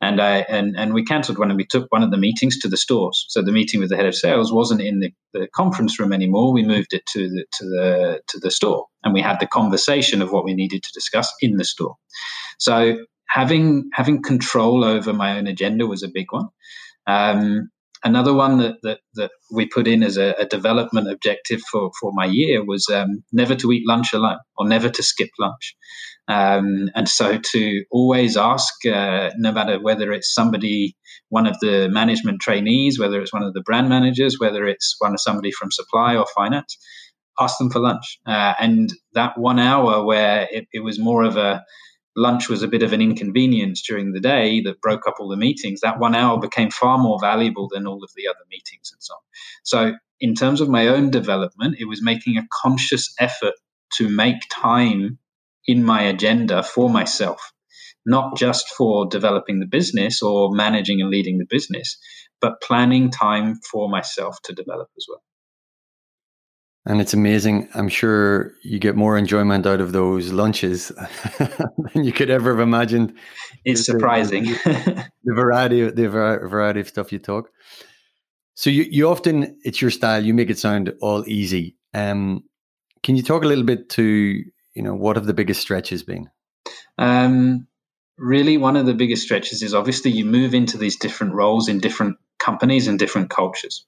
And 0.00 0.20
I 0.20 0.38
and 0.48 0.76
and 0.76 0.94
we 0.94 1.04
cancelled 1.04 1.38
one, 1.38 1.50
and 1.50 1.56
we 1.56 1.66
took 1.66 1.90
one 1.90 2.02
of 2.02 2.10
the 2.10 2.18
meetings 2.18 2.58
to 2.58 2.68
the 2.68 2.76
stores. 2.76 3.24
So 3.28 3.42
the 3.42 3.52
meeting 3.52 3.80
with 3.80 3.88
the 3.88 3.96
head 3.96 4.06
of 4.06 4.14
sales 4.14 4.52
wasn't 4.52 4.82
in 4.82 5.00
the, 5.00 5.12
the 5.32 5.48
conference 5.54 5.98
room 5.98 6.12
anymore. 6.12 6.52
We 6.52 6.62
moved 6.62 6.92
it 6.92 7.06
to 7.06 7.28
the 7.28 7.44
to 7.52 7.64
the 7.64 8.22
to 8.28 8.38
the 8.38 8.50
store, 8.50 8.86
and 9.02 9.14
we 9.14 9.22
had 9.22 9.40
the 9.40 9.46
conversation 9.46 10.22
of 10.22 10.30
what 10.30 10.44
we 10.44 10.54
needed 10.54 10.82
to 10.82 10.92
discuss 10.92 11.32
in 11.40 11.56
the 11.56 11.64
store. 11.64 11.96
So 12.58 12.98
having 13.28 13.88
having 13.92 14.22
control 14.22 14.84
over 14.84 15.12
my 15.12 15.38
own 15.38 15.46
agenda 15.46 15.86
was 15.86 16.02
a 16.02 16.08
big 16.08 16.26
one. 16.32 16.48
Um, 17.06 17.70
another 18.04 18.34
one 18.34 18.58
that, 18.58 18.76
that, 18.82 19.00
that 19.14 19.30
we 19.52 19.66
put 19.66 19.86
in 19.86 20.02
as 20.02 20.16
a, 20.16 20.34
a 20.38 20.46
development 20.46 21.10
objective 21.10 21.60
for, 21.70 21.90
for 22.00 22.12
my 22.14 22.24
year 22.24 22.64
was 22.64 22.88
um, 22.88 23.22
never 23.32 23.54
to 23.56 23.72
eat 23.72 23.86
lunch 23.86 24.12
alone 24.12 24.38
or 24.56 24.66
never 24.66 24.88
to 24.88 25.02
skip 25.02 25.30
lunch. 25.38 25.76
Um, 26.28 26.90
and 26.94 27.08
so 27.08 27.38
to 27.38 27.84
always 27.90 28.36
ask, 28.36 28.74
uh, 28.86 29.30
no 29.36 29.52
matter 29.52 29.80
whether 29.80 30.12
it's 30.12 30.34
somebody, 30.34 30.94
one 31.30 31.46
of 31.46 31.56
the 31.60 31.88
management 31.90 32.40
trainees, 32.40 32.98
whether 32.98 33.20
it's 33.20 33.32
one 33.32 33.42
of 33.42 33.54
the 33.54 33.62
brand 33.62 33.88
managers, 33.88 34.36
whether 34.38 34.66
it's 34.66 34.96
one 34.98 35.14
of 35.14 35.20
somebody 35.20 35.50
from 35.52 35.70
supply 35.70 36.16
or 36.16 36.26
finance, 36.36 36.76
ask 37.40 37.56
them 37.58 37.70
for 37.70 37.80
lunch. 37.80 38.18
Uh, 38.26 38.54
and 38.58 38.90
that 39.14 39.38
one 39.38 39.58
hour 39.58 40.04
where 40.04 40.46
it, 40.50 40.66
it 40.72 40.80
was 40.80 40.98
more 40.98 41.24
of 41.24 41.36
a, 41.36 41.64
lunch 42.18 42.48
was 42.48 42.62
a 42.62 42.68
bit 42.68 42.82
of 42.82 42.92
an 42.92 43.00
inconvenience 43.00 43.82
during 43.86 44.12
the 44.12 44.20
day 44.20 44.60
that 44.62 44.80
broke 44.80 45.06
up 45.06 45.14
all 45.20 45.28
the 45.28 45.36
meetings, 45.36 45.80
that 45.80 45.98
one 45.98 46.14
hour 46.14 46.38
became 46.38 46.70
far 46.70 46.98
more 46.98 47.18
valuable 47.20 47.68
than 47.72 47.86
all 47.86 48.02
of 48.02 48.10
the 48.16 48.28
other 48.28 48.44
meetings 48.50 48.90
and 48.92 49.02
so 49.02 49.14
on. 49.14 49.20
So, 49.64 49.92
in 50.20 50.34
terms 50.34 50.60
of 50.60 50.68
my 50.68 50.88
own 50.88 51.10
development, 51.10 51.76
it 51.78 51.84
was 51.86 52.02
making 52.02 52.36
a 52.36 52.46
conscious 52.62 53.14
effort 53.20 53.54
to 53.94 54.08
make 54.08 54.42
time 54.50 55.18
in 55.66 55.84
my 55.84 56.02
agenda 56.02 56.62
for 56.62 56.90
myself, 56.90 57.52
not 58.04 58.36
just 58.36 58.68
for 58.70 59.06
developing 59.06 59.60
the 59.60 59.66
business 59.66 60.20
or 60.20 60.50
managing 60.50 61.00
and 61.00 61.10
leading 61.10 61.38
the 61.38 61.46
business, 61.48 61.98
but 62.40 62.60
planning 62.60 63.10
time 63.10 63.60
for 63.70 63.88
myself 63.88 64.38
to 64.44 64.52
develop 64.52 64.88
as 64.96 65.06
well 65.08 65.22
and 66.86 67.00
it's 67.00 67.14
amazing. 67.14 67.68
I'm 67.74 67.88
sure 67.88 68.52
you 68.62 68.78
get 68.78 68.96
more 68.96 69.18
enjoyment 69.18 69.66
out 69.66 69.80
of 69.80 69.92
those 69.92 70.32
lunches 70.32 70.88
than 71.38 72.04
you 72.04 72.12
could 72.12 72.30
ever 72.30 72.50
have 72.50 72.60
imagined. 72.60 73.14
It's 73.64 73.84
surprising 73.84 74.44
the, 74.44 75.10
the 75.24 75.34
variety, 75.34 75.90
the 75.90 76.08
variety 76.08 76.80
of 76.80 76.88
stuff 76.88 77.12
you 77.12 77.18
talk. 77.18 77.50
So 78.54 78.70
you, 78.70 78.86
you 78.90 79.08
often 79.08 79.58
it's 79.62 79.80
your 79.80 79.90
style. 79.90 80.24
You 80.24 80.34
make 80.34 80.50
it 80.50 80.58
sound 80.58 80.92
all 81.00 81.28
easy. 81.28 81.76
Um, 81.94 82.42
can 83.02 83.16
you 83.16 83.22
talk 83.22 83.44
a 83.44 83.46
little 83.46 83.64
bit 83.64 83.88
to 83.90 84.02
you 84.74 84.82
know 84.82 84.94
what 84.94 85.16
have 85.16 85.26
the 85.26 85.34
biggest 85.34 85.60
stretches 85.60 86.02
been? 86.02 86.28
Um, 86.96 87.68
really, 88.16 88.56
one 88.56 88.76
of 88.76 88.86
the 88.86 88.94
biggest 88.94 89.22
stretches 89.22 89.62
is 89.62 89.74
obviously 89.74 90.10
you 90.10 90.24
move 90.24 90.54
into 90.54 90.76
these 90.76 90.96
different 90.96 91.34
roles 91.34 91.68
in 91.68 91.78
different 91.78 92.16
companies 92.38 92.88
and 92.88 92.98
different 92.98 93.30
cultures. 93.30 93.86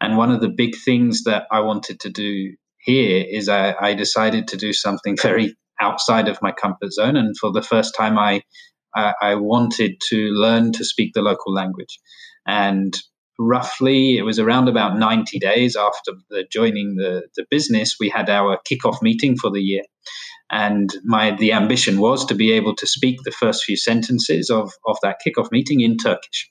And 0.00 0.16
one 0.16 0.30
of 0.30 0.40
the 0.40 0.48
big 0.48 0.76
things 0.76 1.24
that 1.24 1.46
I 1.50 1.60
wanted 1.60 2.00
to 2.00 2.10
do 2.10 2.54
here 2.78 3.24
is 3.28 3.48
I, 3.48 3.74
I 3.80 3.94
decided 3.94 4.48
to 4.48 4.56
do 4.56 4.72
something 4.72 5.16
very 5.22 5.56
outside 5.80 6.28
of 6.28 6.42
my 6.42 6.52
comfort 6.52 6.92
zone. 6.92 7.16
And 7.16 7.36
for 7.36 7.52
the 7.52 7.62
first 7.62 7.94
time, 7.96 8.18
I 8.18 8.42
I, 8.94 9.14
I 9.22 9.34
wanted 9.36 10.00
to 10.08 10.30
learn 10.30 10.72
to 10.72 10.84
speak 10.84 11.12
the 11.14 11.22
local 11.22 11.52
language. 11.52 12.00
And 12.46 12.96
roughly 13.40 14.18
it 14.18 14.22
was 14.22 14.38
around 14.38 14.68
about 14.68 14.98
90 14.98 15.38
days 15.38 15.74
after 15.74 16.12
the 16.28 16.44
joining 16.52 16.96
the, 16.96 17.22
the 17.36 17.46
business 17.50 17.96
we 17.98 18.10
had 18.10 18.28
our 18.28 18.58
kickoff 18.70 19.00
meeting 19.00 19.34
for 19.34 19.50
the 19.50 19.62
year 19.62 19.82
and 20.50 20.90
my 21.04 21.34
the 21.36 21.50
ambition 21.50 21.98
was 21.98 22.26
to 22.26 22.34
be 22.34 22.52
able 22.52 22.76
to 22.76 22.86
speak 22.86 23.18
the 23.24 23.30
first 23.30 23.64
few 23.64 23.78
sentences 23.78 24.50
of, 24.50 24.70
of 24.86 24.98
that 25.02 25.20
kickoff 25.26 25.50
meeting 25.50 25.80
in 25.80 25.96
turkish 25.96 26.50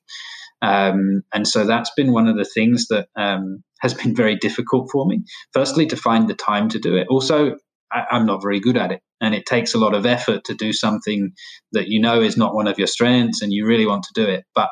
um, 0.62 1.22
and 1.34 1.48
so 1.48 1.66
that's 1.66 1.92
been 1.96 2.12
one 2.12 2.28
of 2.28 2.38
the 2.38 2.46
things 2.46 2.88
that 2.88 3.08
um, 3.16 3.64
has 3.82 3.94
been 3.94 4.16
very 4.16 4.36
difficult 4.36 4.90
for 4.92 5.06
me. 5.06 5.24
Firstly 5.54 5.86
to 5.88 5.96
find 5.96 6.30
the 6.30 6.34
time 6.34 6.70
to 6.70 6.80
do 6.80 6.96
it. 6.98 7.08
Also 7.10 7.56
I, 7.92 8.06
i'm 8.12 8.26
not 8.26 8.44
very 8.44 8.60
good 8.60 8.78
at 8.78 8.92
it 8.92 9.02
and 9.22 9.36
it 9.36 9.46
takes 9.46 9.74
a 9.74 9.78
lot 9.78 9.94
of 9.94 10.06
effort 10.06 10.44
to 10.46 10.54
do 10.54 10.74
something 10.74 11.32
that 11.72 11.88
you 11.88 12.00
know 12.00 12.22
is 12.22 12.38
not 12.38 12.56
one 12.56 12.68
of 12.68 12.78
your 12.78 12.88
strengths 12.88 13.42
and 13.42 13.52
you 13.52 13.66
really 13.66 13.86
want 13.86 14.04
to 14.04 14.14
do 14.14 14.28
it. 14.28 14.46
But 14.56 14.70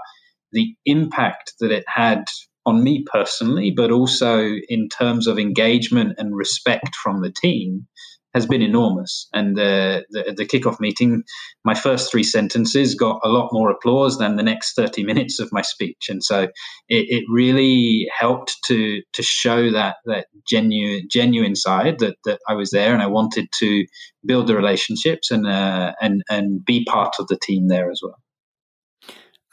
the 0.51 0.73
impact 0.85 1.53
that 1.59 1.71
it 1.71 1.83
had 1.87 2.23
on 2.65 2.83
me 2.83 3.05
personally, 3.11 3.71
but 3.75 3.91
also 3.91 4.55
in 4.69 4.89
terms 4.89 5.27
of 5.27 5.39
engagement 5.39 6.13
and 6.17 6.35
respect 6.35 6.95
from 6.95 7.21
the 7.21 7.31
team, 7.31 7.87
has 8.37 8.45
been 8.45 8.61
enormous. 8.61 9.27
And 9.33 9.57
the, 9.57 10.05
the, 10.11 10.35
the 10.37 10.45
kickoff 10.45 10.79
meeting, 10.79 11.23
my 11.65 11.73
first 11.73 12.11
three 12.11 12.23
sentences 12.23 12.93
got 12.93 13.19
a 13.23 13.29
lot 13.29 13.49
more 13.51 13.71
applause 13.71 14.19
than 14.19 14.35
the 14.35 14.43
next 14.43 14.75
30 14.75 15.03
minutes 15.03 15.39
of 15.39 15.49
my 15.51 15.63
speech. 15.63 16.05
And 16.07 16.23
so 16.23 16.43
it, 16.43 17.05
it 17.09 17.23
really 17.29 18.07
helped 18.17 18.55
to 18.67 19.01
to 19.13 19.23
show 19.23 19.71
that 19.71 19.95
that 20.05 20.27
genuine 20.47 21.07
genuine 21.11 21.55
side 21.55 21.99
that, 21.99 22.15
that 22.25 22.39
I 22.47 22.53
was 22.53 22.69
there 22.69 22.93
and 22.93 23.01
I 23.01 23.07
wanted 23.07 23.47
to 23.59 23.85
build 24.25 24.47
the 24.47 24.55
relationships 24.55 25.31
and 25.31 25.47
uh, 25.47 25.93
and 25.99 26.21
and 26.29 26.63
be 26.63 26.85
part 26.85 27.15
of 27.19 27.27
the 27.27 27.39
team 27.41 27.67
there 27.67 27.89
as 27.89 28.01
well. 28.03 28.19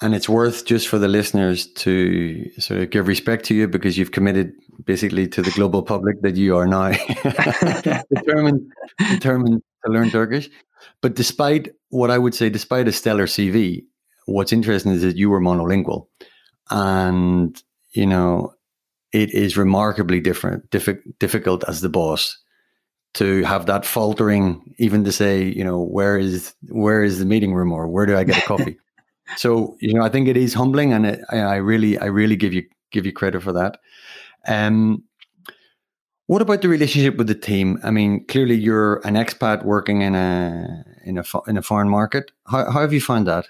And 0.05 0.15
it's 0.15 0.29
worth 0.29 0.67
just 0.67 0.89
for 0.89 0.99
the 0.99 1.09
listeners 1.09 1.67
to 1.77 2.51
sort 2.61 2.83
of 2.83 2.91
give 2.91 3.09
respect 3.09 3.47
to 3.47 3.55
you 3.55 3.67
because 3.67 3.97
you've 3.97 4.11
committed 4.13 4.53
basically 4.85 5.27
to 5.29 5.41
the 5.41 5.51
global 5.53 5.83
public 5.83 6.21
that 6.21 6.37
you 6.37 6.59
are 6.59 6.67
now 6.67 6.91
determined, 8.15 8.71
determined 8.99 9.63
to 9.83 9.91
learn 9.91 10.11
Turkish. 10.11 10.51
But 11.01 11.15
despite 11.15 11.71
what 11.89 12.11
I 12.11 12.19
would 12.19 12.35
say, 12.35 12.51
despite 12.51 12.87
a 12.87 12.93
stellar 12.93 13.25
CV, 13.25 13.85
what's 14.27 14.53
interesting 14.53 14.93
is 14.93 15.01
that 15.01 15.17
you 15.17 15.31
were 15.31 15.41
monolingual. 15.41 16.09
And, 16.69 17.59
you 17.93 18.05
know, 18.05 18.53
it 19.11 19.33
is 19.33 19.57
remarkably 19.57 20.21
different, 20.21 20.69
diffi- 20.69 21.01
difficult 21.19 21.65
as 21.67 21.81
the 21.81 21.89
boss 21.89 22.37
to 23.15 23.43
have 23.45 23.65
that 23.67 23.87
faltering, 23.87 24.75
even 24.77 25.05
to 25.05 25.13
say, 25.13 25.45
you 25.45 25.65
know, 25.65 25.83
where 25.83 26.19
is 26.19 26.53
where 26.69 27.03
is 27.03 27.21
the 27.21 27.25
meeting 27.25 27.55
room 27.55 27.73
or 27.73 27.89
where 27.89 28.05
do 28.05 28.15
I 28.19 28.25
get 28.25 28.37
a 28.37 28.47
coffee? 28.47 28.77
So 29.37 29.77
you 29.81 29.95
know, 29.95 30.03
I 30.03 30.09
think 30.09 30.29
it 30.29 30.37
is 30.37 30.55
humbling, 30.55 30.93
and 30.93 31.07
it, 31.07 31.21
I 31.31 31.57
really, 31.57 31.99
I 31.99 32.07
really 32.07 32.37
give 32.37 32.53
you 32.53 32.65
give 32.91 33.07
you 33.07 33.13
credit 33.13 33.43
for 33.43 33.53
that. 33.53 33.79
Um, 34.47 35.05
what 36.27 36.41
about 36.41 36.63
the 36.63 36.69
relationship 36.69 37.17
with 37.17 37.27
the 37.27 37.35
team? 37.35 37.79
I 37.83 37.91
mean, 37.91 38.25
clearly 38.27 38.55
you're 38.55 38.97
an 39.07 39.15
expat 39.15 39.65
working 39.65 40.03
in 40.03 40.15
a 40.15 40.85
in 41.05 41.19
a 41.19 41.25
in 41.47 41.57
a 41.57 41.63
foreign 41.63 41.89
market. 41.89 42.31
How, 42.47 42.71
how 42.71 42.81
have 42.81 42.93
you 42.93 43.01
found 43.01 43.27
that? 43.27 43.47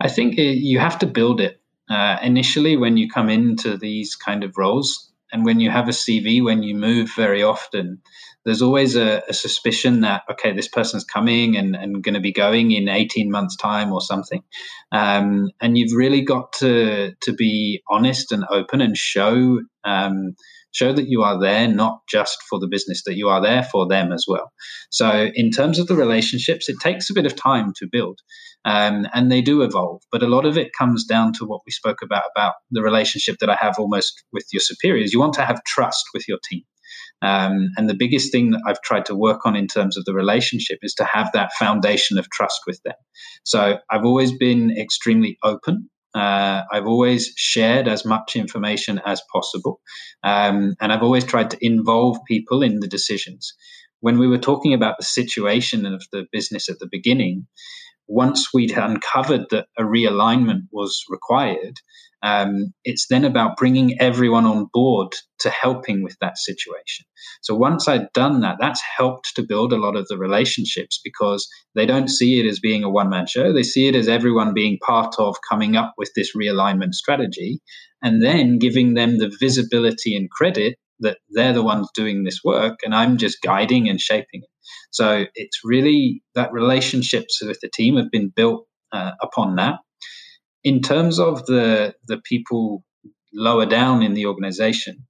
I 0.00 0.08
think 0.08 0.36
it, 0.38 0.58
you 0.58 0.78
have 0.78 0.98
to 0.98 1.06
build 1.06 1.40
it 1.40 1.60
uh, 1.88 2.18
initially 2.22 2.76
when 2.76 2.96
you 2.96 3.08
come 3.08 3.28
into 3.28 3.76
these 3.76 4.16
kind 4.16 4.44
of 4.44 4.56
roles, 4.58 5.10
and 5.32 5.44
when 5.44 5.60
you 5.60 5.70
have 5.70 5.88
a 5.88 5.92
CV, 5.92 6.42
when 6.42 6.62
you 6.62 6.74
move 6.74 7.12
very 7.14 7.42
often 7.42 8.02
there's 8.44 8.62
always 8.62 8.96
a, 8.96 9.22
a, 9.28 9.32
suspicion 9.32 10.00
that 10.00 10.22
okay 10.30 10.52
this 10.52 10.68
person's 10.68 11.04
coming 11.04 11.56
and, 11.56 11.76
and 11.76 12.02
going 12.02 12.14
to 12.14 12.20
be 12.20 12.32
going 12.32 12.72
in 12.72 12.88
18 12.88 13.30
months 13.30 13.56
time 13.56 13.92
or 13.92 14.00
something. 14.00 14.42
Um, 14.90 15.50
and 15.60 15.78
you've 15.78 15.96
really 15.96 16.22
got 16.22 16.52
to 16.54 17.12
to 17.22 17.32
be 17.32 17.82
honest 17.88 18.32
and 18.32 18.44
open 18.50 18.80
and 18.80 18.96
show 18.96 19.60
um, 19.84 20.34
show 20.72 20.92
that 20.92 21.08
you 21.08 21.22
are 21.22 21.38
there 21.38 21.68
not 21.68 22.00
just 22.08 22.38
for 22.48 22.58
the 22.58 22.68
business 22.68 23.02
that 23.04 23.16
you 23.16 23.28
are 23.28 23.42
there 23.42 23.62
for 23.62 23.86
them 23.86 24.10
as 24.10 24.24
well. 24.26 24.50
So 24.90 25.30
in 25.34 25.50
terms 25.50 25.78
of 25.78 25.86
the 25.86 25.96
relationships 25.96 26.68
it 26.68 26.76
takes 26.80 27.10
a 27.10 27.14
bit 27.14 27.26
of 27.26 27.36
time 27.36 27.72
to 27.76 27.88
build 27.90 28.20
um, 28.64 29.06
and 29.12 29.30
they 29.30 29.42
do 29.42 29.62
evolve 29.62 30.02
but 30.10 30.22
a 30.22 30.28
lot 30.28 30.46
of 30.46 30.56
it 30.56 30.72
comes 30.76 31.04
down 31.04 31.32
to 31.34 31.44
what 31.44 31.60
we 31.66 31.72
spoke 31.72 32.00
about 32.02 32.24
about 32.34 32.54
the 32.70 32.82
relationship 32.82 33.36
that 33.40 33.50
i 33.50 33.56
have 33.60 33.74
almost 33.78 34.22
with 34.32 34.46
your 34.52 34.60
superiors. 34.60 35.12
You 35.12 35.20
want 35.20 35.34
to 35.34 35.44
have 35.44 35.62
trust 35.64 36.04
with 36.14 36.26
your 36.26 36.38
team 36.48 36.62
um, 37.22 37.70
and 37.76 37.88
the 37.88 37.94
biggest 37.94 38.32
thing 38.32 38.50
that 38.50 38.62
I've 38.66 38.82
tried 38.82 39.06
to 39.06 39.14
work 39.14 39.46
on 39.46 39.54
in 39.54 39.68
terms 39.68 39.96
of 39.96 40.04
the 40.04 40.12
relationship 40.14 40.80
is 40.82 40.94
to 40.94 41.04
have 41.04 41.30
that 41.32 41.52
foundation 41.58 42.18
of 42.18 42.28
trust 42.30 42.60
with 42.66 42.82
them. 42.84 42.94
So 43.44 43.78
I've 43.90 44.04
always 44.04 44.36
been 44.36 44.76
extremely 44.76 45.38
open. 45.44 45.88
Uh, 46.14 46.62
I've 46.70 46.86
always 46.86 47.32
shared 47.36 47.88
as 47.88 48.04
much 48.04 48.36
information 48.36 49.00
as 49.06 49.22
possible. 49.32 49.80
Um, 50.22 50.74
and 50.80 50.92
I've 50.92 51.02
always 51.02 51.24
tried 51.24 51.50
to 51.52 51.58
involve 51.64 52.18
people 52.28 52.62
in 52.62 52.80
the 52.80 52.88
decisions. 52.88 53.54
When 54.00 54.18
we 54.18 54.26
were 54.26 54.38
talking 54.38 54.74
about 54.74 54.96
the 54.98 55.06
situation 55.06 55.86
of 55.86 56.02
the 56.12 56.26
business 56.32 56.68
at 56.68 56.80
the 56.80 56.88
beginning, 56.90 57.46
once 58.08 58.52
we'd 58.52 58.76
uncovered 58.76 59.46
that 59.50 59.66
a 59.78 59.84
realignment 59.84 60.62
was 60.72 61.02
required, 61.08 61.76
um, 62.22 62.72
it's 62.84 63.06
then 63.08 63.24
about 63.24 63.56
bringing 63.56 64.00
everyone 64.00 64.46
on 64.46 64.68
board 64.72 65.12
to 65.40 65.50
helping 65.50 66.02
with 66.02 66.16
that 66.20 66.38
situation. 66.38 67.04
So 67.42 67.54
once 67.54 67.88
I'd 67.88 68.12
done 68.12 68.40
that, 68.40 68.56
that's 68.60 68.80
helped 68.96 69.34
to 69.34 69.42
build 69.42 69.72
a 69.72 69.78
lot 69.78 69.96
of 69.96 70.06
the 70.08 70.16
relationships 70.16 71.00
because 71.02 71.48
they 71.74 71.84
don't 71.84 72.08
see 72.08 72.38
it 72.38 72.46
as 72.46 72.60
being 72.60 72.84
a 72.84 72.90
one 72.90 73.10
man 73.10 73.26
show. 73.26 73.52
They 73.52 73.64
see 73.64 73.88
it 73.88 73.96
as 73.96 74.08
everyone 74.08 74.54
being 74.54 74.78
part 74.86 75.16
of 75.18 75.36
coming 75.48 75.76
up 75.76 75.94
with 75.98 76.12
this 76.14 76.36
realignment 76.36 76.94
strategy 76.94 77.60
and 78.02 78.22
then 78.22 78.58
giving 78.58 78.94
them 78.94 79.18
the 79.18 79.34
visibility 79.40 80.16
and 80.16 80.30
credit 80.30 80.76
that 81.00 81.18
they're 81.30 81.52
the 81.52 81.64
ones 81.64 81.88
doing 81.94 82.22
this 82.22 82.40
work 82.44 82.78
and 82.84 82.94
I'm 82.94 83.16
just 83.16 83.42
guiding 83.42 83.88
and 83.88 84.00
shaping 84.00 84.42
it. 84.42 84.48
So 84.92 85.26
it's 85.34 85.58
really 85.64 86.22
that 86.36 86.52
relationships 86.52 87.40
with 87.42 87.58
the 87.60 87.70
team 87.74 87.96
have 87.96 88.10
been 88.12 88.32
built 88.34 88.66
uh, 88.92 89.12
upon 89.20 89.56
that 89.56 89.76
in 90.64 90.80
terms 90.80 91.18
of 91.18 91.46
the 91.46 91.94
the 92.06 92.18
people 92.18 92.84
lower 93.32 93.66
down 93.66 94.02
in 94.02 94.14
the 94.14 94.26
organization, 94.26 95.06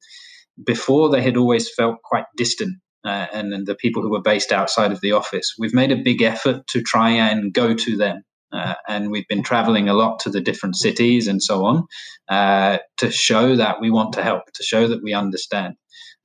before 0.64 1.10
they 1.10 1.22
had 1.22 1.36
always 1.36 1.72
felt 1.74 1.96
quite 2.02 2.24
distant, 2.36 2.78
uh, 3.04 3.26
and, 3.32 3.52
and 3.52 3.66
the 3.66 3.74
people 3.74 4.02
who 4.02 4.10
were 4.10 4.22
based 4.22 4.52
outside 4.52 4.92
of 4.92 5.00
the 5.00 5.12
office. 5.12 5.54
We've 5.58 5.74
made 5.74 5.92
a 5.92 6.02
big 6.02 6.22
effort 6.22 6.66
to 6.68 6.82
try 6.82 7.10
and 7.10 7.52
go 7.52 7.74
to 7.74 7.96
them. 7.96 8.22
Uh, 8.52 8.74
and 8.86 9.10
we've 9.10 9.26
been 9.28 9.42
traveling 9.42 9.88
a 9.88 9.94
lot 9.94 10.20
to 10.20 10.28
the 10.28 10.40
different 10.40 10.76
cities 10.76 11.26
and 11.26 11.42
so 11.42 11.64
on 11.64 11.86
uh, 12.28 12.76
to 12.98 13.10
show 13.10 13.56
that 13.56 13.80
we 13.80 13.90
want 13.90 14.12
to 14.12 14.22
help, 14.22 14.42
to 14.52 14.62
show 14.62 14.86
that 14.86 15.02
we 15.02 15.14
understand, 15.14 15.74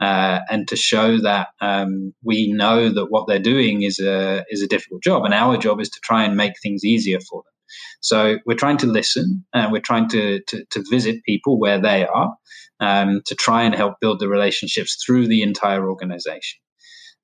uh, 0.01 0.39
and 0.49 0.67
to 0.67 0.75
show 0.75 1.17
that 1.19 1.47
um, 1.61 2.13
we 2.21 2.51
know 2.51 2.89
that 2.89 3.05
what 3.05 3.27
they're 3.27 3.39
doing 3.39 3.83
is 3.83 3.99
a 3.99 4.43
is 4.49 4.61
a 4.61 4.67
difficult 4.67 5.01
job, 5.01 5.23
and 5.23 5.33
our 5.33 5.55
job 5.55 5.79
is 5.79 5.89
to 5.89 6.01
try 6.03 6.25
and 6.25 6.35
make 6.35 6.59
things 6.61 6.83
easier 6.83 7.19
for 7.21 7.43
them. 7.43 7.56
So 8.01 8.37
we're 8.45 8.55
trying 8.55 8.77
to 8.77 8.87
listen 8.87 9.45
and 9.53 9.71
we're 9.71 9.81
trying 9.81 10.09
to, 10.09 10.41
to, 10.47 10.65
to 10.71 10.83
visit 10.89 11.23
people 11.23 11.59
where 11.59 11.79
they 11.79 12.05
are 12.05 12.35
um, 12.79 13.21
to 13.25 13.35
try 13.35 13.63
and 13.63 13.75
help 13.75 13.95
build 13.99 14.19
the 14.19 14.27
relationships 14.27 15.03
through 15.03 15.27
the 15.27 15.41
entire 15.41 15.89
organization. 15.89 16.59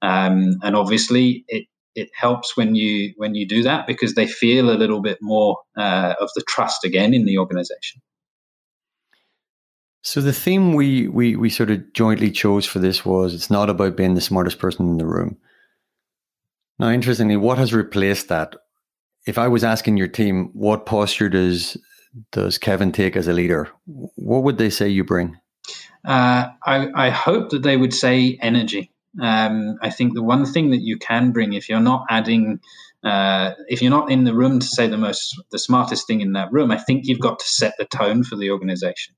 Um, 0.02 0.58
and 0.64 0.76
obviously, 0.76 1.46
it, 1.48 1.68
it 1.96 2.10
helps 2.16 2.58
when 2.58 2.76
you 2.76 3.14
when 3.18 3.36
you 3.36 3.48
do 3.48 3.64
that 3.64 3.88
because 3.88 4.16
they 4.16 4.28
feel 4.28 4.70
a 4.70 4.76
little 4.76 5.02
bit 5.02 5.20
more 5.22 5.58
uh, 5.78 6.16
of 6.20 6.30
the 6.36 6.44
trust 6.48 6.84
again 6.84 7.14
in 7.14 7.26
the 7.26 7.38
organization. 7.38 8.02
So 10.02 10.20
the 10.20 10.34
theme 10.34 10.74
we, 10.74 11.08
we 11.08 11.36
we 11.38 11.50
sort 11.50 11.72
of 11.72 11.94
jointly 11.94 12.30
chose 12.32 12.66
for 12.66 12.80
this 12.80 13.06
was 13.06 13.34
it's 13.34 13.50
not 13.50 13.70
about 13.70 13.96
being 13.96 14.16
the 14.16 14.22
smartest 14.22 14.60
person 14.60 14.88
in 14.90 14.98
the 14.98 15.06
room. 15.06 15.38
Now, 16.80 16.90
interestingly, 16.90 17.38
what 17.38 17.58
has 17.58 17.74
replaced 17.74 18.28
that? 18.28 18.56
If 19.26 19.38
I 19.38 19.48
was 19.48 19.64
asking 19.64 19.98
your 19.98 20.08
team, 20.08 20.50
what 20.54 20.86
posture 20.86 21.30
does 21.30 21.78
does 22.32 22.58
Kevin 22.58 22.92
take 22.92 23.16
as 23.16 23.28
a 23.28 23.34
leader? 23.34 23.70
What 23.86 24.44
would 24.44 24.58
they 24.58 24.70
say 24.70 24.88
you 24.88 25.04
bring? 25.04 25.38
Uh, 26.06 26.50
I, 26.66 26.90
I, 26.94 27.10
hope 27.10 27.50
that 27.50 27.64
they 27.64 27.78
would 27.78 27.94
say 27.94 28.38
energy. 28.42 28.92
Um, 29.22 29.78
I 29.82 29.90
think 29.90 30.14
the 30.14 30.22
one 30.22 30.46
thing 30.46 30.72
that 30.72 30.82
you 30.82 30.98
can 30.98 31.32
bring, 31.32 31.54
if 31.54 31.70
you're 31.70 31.80
not 31.80 32.06
adding, 32.10 32.60
uh, 33.04 33.54
if 33.68 33.82
you're 33.82 33.90
not 33.90 34.12
in 34.12 34.26
the 34.26 34.36
room 34.36 34.60
to 34.60 34.68
say 34.68 34.88
the 34.88 34.98
most, 34.98 35.42
the 35.52 35.58
smartest 35.58 36.06
thing 36.06 36.22
in 36.22 36.34
that 36.34 36.52
room, 36.52 36.72
I 36.72 36.78
think 36.78 37.06
you've 37.06 37.20
got 37.22 37.40
to 37.40 37.48
set 37.48 37.74
the 37.78 37.86
tone 37.86 38.24
for 38.24 38.36
the 38.36 38.52
organization. 38.52 39.16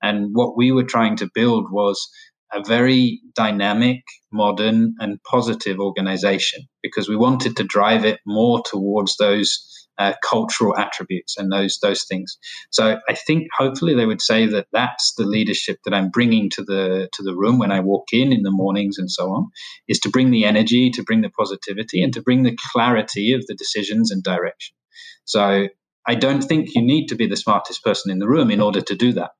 And 0.00 0.30
what 0.32 0.56
we 0.56 0.70
were 0.70 0.84
trying 0.84 1.16
to 1.16 1.30
build 1.34 1.72
was 1.72 2.08
a 2.52 2.62
very 2.62 3.20
dynamic, 3.34 4.04
modern, 4.32 4.94
and 5.00 5.22
positive 5.24 5.80
organization 5.80 6.62
because 6.88 7.08
we 7.08 7.16
wanted 7.16 7.56
to 7.56 7.64
drive 7.64 8.04
it 8.04 8.20
more 8.26 8.62
towards 8.62 9.16
those 9.16 9.64
uh, 9.98 10.12
cultural 10.22 10.76
attributes 10.78 11.36
and 11.36 11.52
those 11.52 11.78
those 11.82 12.04
things. 12.04 12.38
So 12.70 12.98
I 13.08 13.14
think 13.14 13.48
hopefully 13.56 13.94
they 13.94 14.06
would 14.06 14.22
say 14.22 14.46
that 14.46 14.68
that's 14.72 15.14
the 15.16 15.26
leadership 15.26 15.78
that 15.84 15.94
I'm 15.94 16.10
bringing 16.10 16.50
to 16.50 16.62
the 16.62 17.08
to 17.14 17.22
the 17.22 17.36
room 17.36 17.58
when 17.58 17.72
I 17.72 17.80
walk 17.80 18.08
in 18.12 18.32
in 18.32 18.42
the 18.42 18.52
mornings 18.52 18.98
and 18.98 19.10
so 19.10 19.30
on, 19.30 19.48
is 19.88 19.98
to 20.00 20.10
bring 20.10 20.30
the 20.30 20.44
energy, 20.44 20.90
to 20.90 21.02
bring 21.02 21.20
the 21.22 21.30
positivity, 21.30 22.02
and 22.02 22.12
to 22.14 22.22
bring 22.22 22.44
the 22.44 22.56
clarity 22.72 23.32
of 23.32 23.46
the 23.46 23.54
decisions 23.54 24.10
and 24.10 24.22
direction. 24.22 24.74
So 25.24 25.68
I 26.06 26.14
don't 26.14 26.42
think 26.42 26.74
you 26.74 26.82
need 26.82 27.08
to 27.08 27.16
be 27.16 27.26
the 27.26 27.36
smartest 27.36 27.84
person 27.84 28.10
in 28.10 28.18
the 28.18 28.28
room 28.28 28.50
in 28.50 28.60
order 28.60 28.80
to 28.80 28.94
do 28.94 29.12
that. 29.14 29.30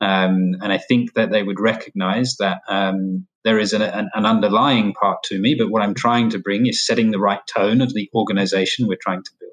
Um, 0.00 0.56
and 0.60 0.72
I 0.72 0.78
think 0.78 1.14
that 1.14 1.30
they 1.30 1.42
would 1.42 1.60
recognize 1.60 2.36
that 2.38 2.60
um, 2.68 3.26
there 3.44 3.58
is 3.58 3.72
an, 3.72 3.82
an, 3.82 4.08
an, 4.14 4.26
underlying 4.26 4.94
part 4.94 5.22
to 5.24 5.38
me, 5.38 5.54
but 5.54 5.70
what 5.70 5.82
I'm 5.82 5.94
trying 5.94 6.30
to 6.30 6.38
bring 6.38 6.66
is 6.66 6.84
setting 6.84 7.10
the 7.10 7.18
right 7.18 7.40
tone 7.46 7.80
of 7.80 7.92
the 7.94 8.08
organization 8.14 8.86
we're 8.86 8.98
trying 9.00 9.22
to 9.22 9.30
build. 9.40 9.52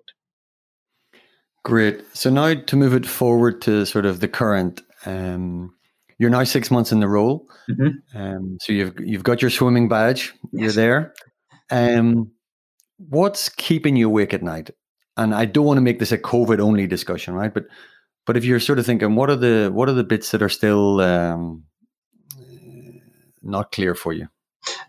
Great. 1.64 2.04
So 2.16 2.30
now 2.30 2.54
to 2.54 2.76
move 2.76 2.94
it 2.94 3.06
forward 3.06 3.62
to 3.64 3.86
sort 3.86 4.06
of 4.06 4.20
the 4.20 4.28
current, 4.28 4.82
um, 5.06 5.74
you're 6.18 6.30
now 6.30 6.44
six 6.44 6.70
months 6.70 6.92
in 6.92 7.00
the 7.00 7.08
role. 7.08 7.48
Mm-hmm. 7.70 8.18
Um, 8.18 8.58
so 8.62 8.74
you've 8.74 9.00
you've 9.00 9.24
got 9.24 9.42
your 9.42 9.52
swimming 9.52 9.88
badge. 9.88 10.34
Yes. 10.52 10.62
You're 10.62 10.72
there. 10.72 11.14
Um, 11.72 12.32
what's 12.98 13.50
keeping 13.50 13.96
you 13.96 14.08
awake 14.08 14.34
at 14.34 14.44
night? 14.44 14.72
And 15.18 15.34
I 15.34 15.46
don't 15.46 15.66
want 15.66 15.78
to 15.78 15.82
make 15.82 16.00
this 16.00 16.12
a 16.12 16.18
COVID 16.18 16.60
only 16.60 16.88
discussion, 16.88 17.34
right? 17.34 17.54
But 17.54 17.66
but 18.26 18.38
if 18.38 18.46
you're 18.46 18.60
sort 18.60 18.80
of 18.80 18.86
thinking, 18.86 19.16
what 19.16 19.30
are 19.30 19.36
the 19.36 19.70
what 19.74 19.90
are 19.90 19.94
the 19.94 20.04
bits 20.04 20.32
that 20.32 20.42
are 20.42 20.50
still 20.50 21.02
um, 21.02 21.64
not 23.42 23.72
clear 23.72 23.96
for 23.96 24.14
you? 24.14 24.28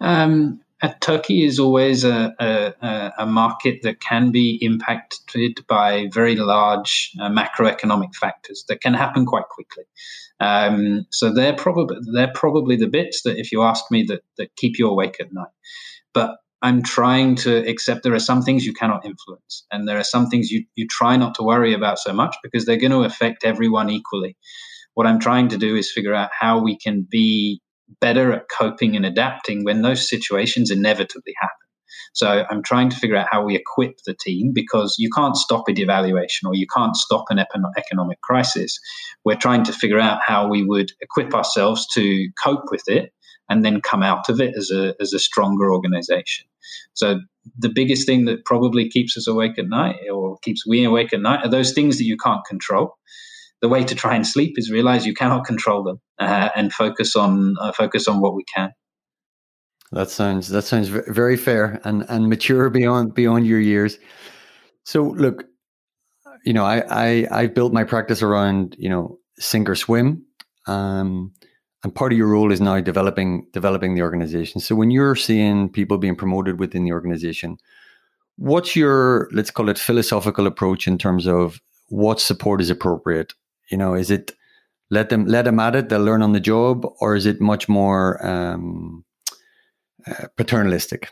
Um, 0.00 0.60
Turkey 1.00 1.44
is 1.44 1.58
always 1.58 2.04
a, 2.04 2.34
a, 2.40 3.12
a, 3.18 3.26
market 3.26 3.82
that 3.82 4.00
can 4.00 4.30
be 4.30 4.58
impacted 4.62 5.60
by 5.68 6.08
very 6.12 6.36
large 6.36 7.12
uh, 7.20 7.28
macroeconomic 7.28 8.14
factors 8.14 8.64
that 8.68 8.80
can 8.80 8.94
happen 8.94 9.26
quite 9.26 9.48
quickly. 9.50 9.84
Um, 10.40 11.06
so 11.10 11.32
they're 11.32 11.54
probably 11.54 11.98
they're 12.14 12.32
probably 12.34 12.76
the 12.76 12.88
bits 12.88 13.22
that, 13.22 13.38
if 13.38 13.52
you 13.52 13.62
ask 13.62 13.84
me, 13.90 14.04
that 14.04 14.22
that 14.38 14.56
keep 14.56 14.78
you 14.78 14.88
awake 14.88 15.16
at 15.20 15.32
night. 15.32 15.52
But 16.14 16.36
I'm 16.62 16.82
trying 16.82 17.36
to 17.36 17.68
accept 17.68 18.02
there 18.02 18.14
are 18.14 18.18
some 18.18 18.42
things 18.42 18.64
you 18.64 18.72
cannot 18.72 19.04
influence, 19.04 19.66
and 19.70 19.86
there 19.86 19.98
are 19.98 20.04
some 20.04 20.28
things 20.28 20.50
you 20.50 20.64
you 20.76 20.86
try 20.86 21.16
not 21.16 21.34
to 21.34 21.42
worry 21.42 21.74
about 21.74 21.98
so 21.98 22.14
much 22.14 22.36
because 22.42 22.64
they're 22.64 22.76
going 22.76 22.90
to 22.92 23.04
affect 23.04 23.44
everyone 23.44 23.90
equally. 23.90 24.34
What 24.94 25.06
I'm 25.06 25.20
trying 25.20 25.48
to 25.48 25.58
do 25.58 25.76
is 25.76 25.92
figure 25.92 26.14
out 26.14 26.30
how 26.38 26.58
we 26.62 26.76
can 26.76 27.06
be 27.08 27.60
better 28.00 28.32
at 28.32 28.48
coping 28.48 28.96
and 28.96 29.04
adapting 29.04 29.64
when 29.64 29.82
those 29.82 30.08
situations 30.08 30.70
inevitably 30.70 31.34
happen. 31.40 31.56
So 32.12 32.44
I'm 32.50 32.62
trying 32.62 32.90
to 32.90 32.96
figure 32.96 33.16
out 33.16 33.28
how 33.30 33.44
we 33.44 33.56
equip 33.56 33.98
the 34.04 34.14
team 34.14 34.52
because 34.52 34.96
you 34.98 35.10
can't 35.14 35.36
stop 35.36 35.68
a 35.68 35.72
devaluation 35.72 36.46
or 36.46 36.54
you 36.54 36.66
can't 36.74 36.96
stop 36.96 37.26
an 37.30 37.38
economic 37.76 38.20
crisis. 38.20 38.78
We're 39.24 39.36
trying 39.36 39.64
to 39.64 39.72
figure 39.72 40.00
out 40.00 40.20
how 40.24 40.48
we 40.48 40.64
would 40.64 40.90
equip 41.00 41.34
ourselves 41.34 41.86
to 41.94 42.28
cope 42.42 42.64
with 42.70 42.88
it 42.88 43.12
and 43.48 43.64
then 43.64 43.80
come 43.80 44.02
out 44.02 44.28
of 44.28 44.40
it 44.40 44.54
as 44.56 44.70
a, 44.70 44.94
as 45.00 45.12
a 45.12 45.18
stronger 45.18 45.72
organization. 45.72 46.46
So 46.94 47.20
the 47.58 47.68
biggest 47.68 48.06
thing 48.06 48.26
that 48.26 48.44
probably 48.44 48.88
keeps 48.88 49.16
us 49.16 49.26
awake 49.26 49.58
at 49.58 49.68
night 49.68 49.96
or 50.12 50.38
keeps 50.42 50.66
we 50.66 50.84
awake 50.84 51.12
at 51.12 51.20
night 51.20 51.44
are 51.44 51.50
those 51.50 51.72
things 51.72 51.98
that 51.98 52.04
you 52.04 52.16
can't 52.16 52.44
control 52.44 52.96
the 53.62 53.68
way 53.68 53.84
to 53.84 53.94
try 53.94 54.14
and 54.14 54.26
sleep 54.26 54.54
is 54.56 54.70
realize 54.70 55.06
you 55.06 55.14
cannot 55.14 55.44
control 55.44 55.82
them 55.82 56.00
uh, 56.18 56.48
and 56.56 56.72
focus 56.72 57.14
on 57.14 57.56
uh, 57.60 57.72
focus 57.72 58.08
on 58.08 58.20
what 58.20 58.34
we 58.34 58.44
can. 58.54 58.70
That 59.92 60.08
sounds 60.08 60.48
that 60.48 60.62
sounds 60.62 60.88
very 60.88 61.36
fair 61.36 61.80
and 61.84 62.04
and 62.08 62.28
mature 62.28 62.70
beyond 62.70 63.14
beyond 63.14 63.46
your 63.46 63.60
years. 63.60 63.98
So 64.84 65.02
look, 65.02 65.44
you 66.44 66.52
know, 66.52 66.64
I 66.64 66.82
I 66.88 67.26
I 67.30 67.46
built 67.48 67.72
my 67.72 67.84
practice 67.84 68.22
around 68.22 68.76
you 68.78 68.88
know 68.88 69.18
sink 69.38 69.68
or 69.68 69.74
swim, 69.74 70.24
um, 70.66 71.32
and 71.82 71.94
part 71.94 72.12
of 72.12 72.18
your 72.18 72.28
role 72.28 72.52
is 72.52 72.60
now 72.60 72.80
developing 72.80 73.46
developing 73.52 73.94
the 73.94 74.02
organization. 74.02 74.60
So 74.60 74.74
when 74.76 74.90
you're 74.90 75.16
seeing 75.16 75.68
people 75.68 75.98
being 75.98 76.16
promoted 76.16 76.60
within 76.60 76.84
the 76.84 76.92
organization, 76.92 77.58
what's 78.36 78.76
your 78.76 79.28
let's 79.32 79.50
call 79.50 79.68
it 79.68 79.78
philosophical 79.78 80.46
approach 80.46 80.86
in 80.86 80.98
terms 80.98 81.26
of 81.26 81.60
what 81.88 82.20
support 82.20 82.60
is 82.60 82.70
appropriate 82.70 83.34
you 83.70 83.76
know, 83.76 83.94
is 83.94 84.10
it 84.10 84.32
let 84.90 85.08
them 85.08 85.26
let 85.26 85.44
them 85.44 85.60
at 85.60 85.76
it, 85.76 85.88
they'll 85.88 86.02
learn 86.02 86.22
on 86.22 86.32
the 86.32 86.40
job, 86.40 86.84
or 87.00 87.14
is 87.14 87.26
it 87.26 87.40
much 87.40 87.68
more 87.68 88.24
um, 88.26 89.04
uh, 90.06 90.26
paternalistic? 90.36 91.08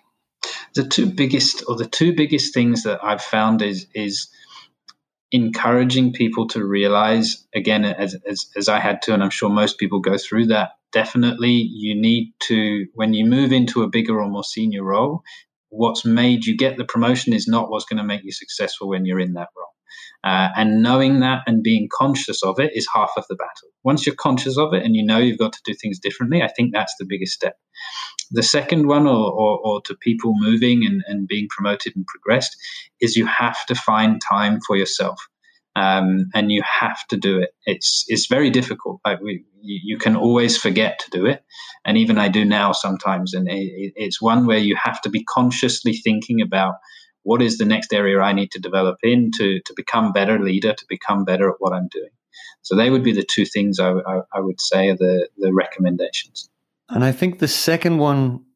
The 0.75 0.85
two 0.85 1.07
biggest, 1.07 1.65
or 1.69 1.77
the 1.77 1.87
two 1.87 2.15
biggest 2.15 2.53
things 2.53 2.83
that 2.83 3.03
I've 3.03 3.23
found 3.23 3.63
is 3.63 3.87
is 3.95 4.29
encouraging 5.31 6.13
people 6.13 6.49
to 6.49 6.65
realize 6.65 7.47
again 7.55 7.85
as, 7.85 8.17
as, 8.27 8.47
as 8.57 8.67
i 8.69 8.81
had 8.81 9.03
to 9.03 9.13
and 9.13 9.23
i'm 9.23 9.29
sure 9.29 9.51
most 9.51 9.77
people 9.77 10.01
go 10.01 10.17
through 10.17 10.47
that 10.47 10.71
definitely 10.91 11.51
you 11.51 11.95
need 11.95 12.33
to 12.41 12.87
when 12.95 13.13
you 13.13 13.27
move 13.27 13.53
into 13.53 13.83
a 13.83 13.89
bigger 13.89 14.19
or 14.19 14.29
more 14.29 14.45
senior 14.45 14.83
role 14.83 15.23
what's 15.69 16.07
made 16.07 16.47
you 16.47 16.57
get 16.57 16.79
the 16.79 16.85
promotion 16.85 17.35
is 17.35 17.47
not 17.47 17.71
what's 17.71 17.85
going 17.85 17.99
to 17.99 18.05
make 18.05 18.25
you 18.25 18.33
successful 18.33 18.89
when 18.89 19.05
you're 19.05 19.21
in 19.21 19.35
that 19.35 19.49
role 19.55 19.75
uh, 20.25 20.49
and 20.57 20.83
knowing 20.83 21.21
that 21.21 21.43
and 21.47 21.63
being 21.63 21.89
conscious 21.93 22.43
of 22.43 22.59
it 22.59 22.73
is 22.75 22.89
half 22.93 23.11
of 23.17 23.25
the 23.29 23.37
battle. 23.37 23.69
Once 23.85 24.05
you're 24.05 24.15
conscious 24.15 24.59
of 24.59 24.75
it 24.75 24.83
and 24.85 24.97
you 24.97 25.05
know 25.05 25.19
you've 25.19 25.39
got 25.39 25.53
to 25.53 25.61
do 25.65 25.75
things 25.75 25.99
differently, 25.99 26.43
I 26.43 26.49
think 26.49 26.73
that's 26.73 26.95
the 26.99 27.07
biggest 27.09 27.33
step. 27.33 27.57
The 28.31 28.43
second 28.43 28.89
one, 28.89 29.07
or, 29.07 29.33
or, 29.33 29.59
or 29.65 29.81
to 29.83 29.97
people 29.97 30.35
moving 30.37 30.85
and, 30.85 31.03
and 31.07 31.27
being 31.27 31.49
promoted 31.49 31.95
and 31.97 32.05
progressed, 32.07 32.57
is 33.01 33.17
you 33.17 33.27
have 33.27 33.65
to 33.67 33.75
find 33.75 34.21
time 34.21 34.61
for 34.67 34.77
yourself. 34.77 35.19
Um, 35.77 36.29
and 36.35 36.51
you 36.51 36.63
have 36.63 37.07
to 37.07 37.17
do 37.17 37.39
it. 37.39 37.51
It's 37.65 38.05
it's 38.09 38.27
very 38.27 38.51
difficult. 38.51 39.01
Like 39.05 39.21
we, 39.21 39.45
you 39.63 39.97
can 39.97 40.17
always 40.17 40.57
forget 40.57 40.99
to 40.99 41.11
do 41.11 41.25
it, 41.27 41.45
and 41.85 41.97
even 41.97 42.19
I 42.19 42.29
do 42.29 42.45
now 42.45 42.73
sometimes. 42.73 43.33
And 43.33 43.49
it, 43.49 43.93
it's 43.95 44.21
one 44.21 44.45
where 44.47 44.59
you 44.59 44.75
have 44.75 45.01
to 45.03 45.09
be 45.09 45.23
consciously 45.23 45.93
thinking 45.93 46.41
about 46.41 46.75
what 47.29 47.43
is 47.43 47.59
the 47.59 47.67
next 47.67 47.93
area 47.93 48.19
I 48.21 48.33
need 48.33 48.53
to 48.53 48.59
develop 48.59 48.97
in 49.03 49.31
to, 49.33 49.61
to 49.61 49.75
become 49.77 50.13
better 50.13 50.39
leader, 50.39 50.73
to 50.73 50.87
become 50.89 51.27
better 51.27 51.51
at 51.51 51.57
what 51.59 51.75
I'm 51.75 51.89
doing. 51.89 52.09
So 52.63 52.75
they 52.75 52.89
would 52.89 53.05
be 53.05 53.13
the 53.13 53.23
two 53.23 53.45
things 53.45 53.79
I, 53.79 53.91
I, 53.91 54.21
I 54.33 54.41
would 54.41 54.59
say 54.59 54.89
are 54.89 54.97
the, 54.97 55.29
the 55.37 55.53
recommendations. 55.53 56.49
And 56.89 57.05
I 57.05 57.13
think 57.13 57.39
the 57.39 57.47
second 57.47 57.99
one 57.99 58.47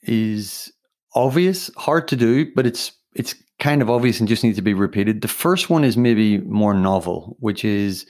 is 0.00 0.72
obvious, 1.16 1.72
hard 1.76 2.06
to 2.08 2.16
do, 2.16 2.54
but 2.54 2.66
it's 2.66 2.92
it's 3.16 3.34
kind 3.58 3.82
of 3.82 3.90
obvious 3.90 4.20
and 4.20 4.28
just 4.28 4.44
needs 4.44 4.58
to 4.58 4.62
be 4.62 4.74
repeated. 4.74 5.20
The 5.20 5.28
first 5.28 5.68
one 5.68 5.82
is 5.82 5.96
maybe 5.96 6.38
more 6.38 6.74
novel, 6.74 7.36
which 7.40 7.64
is, 7.64 8.06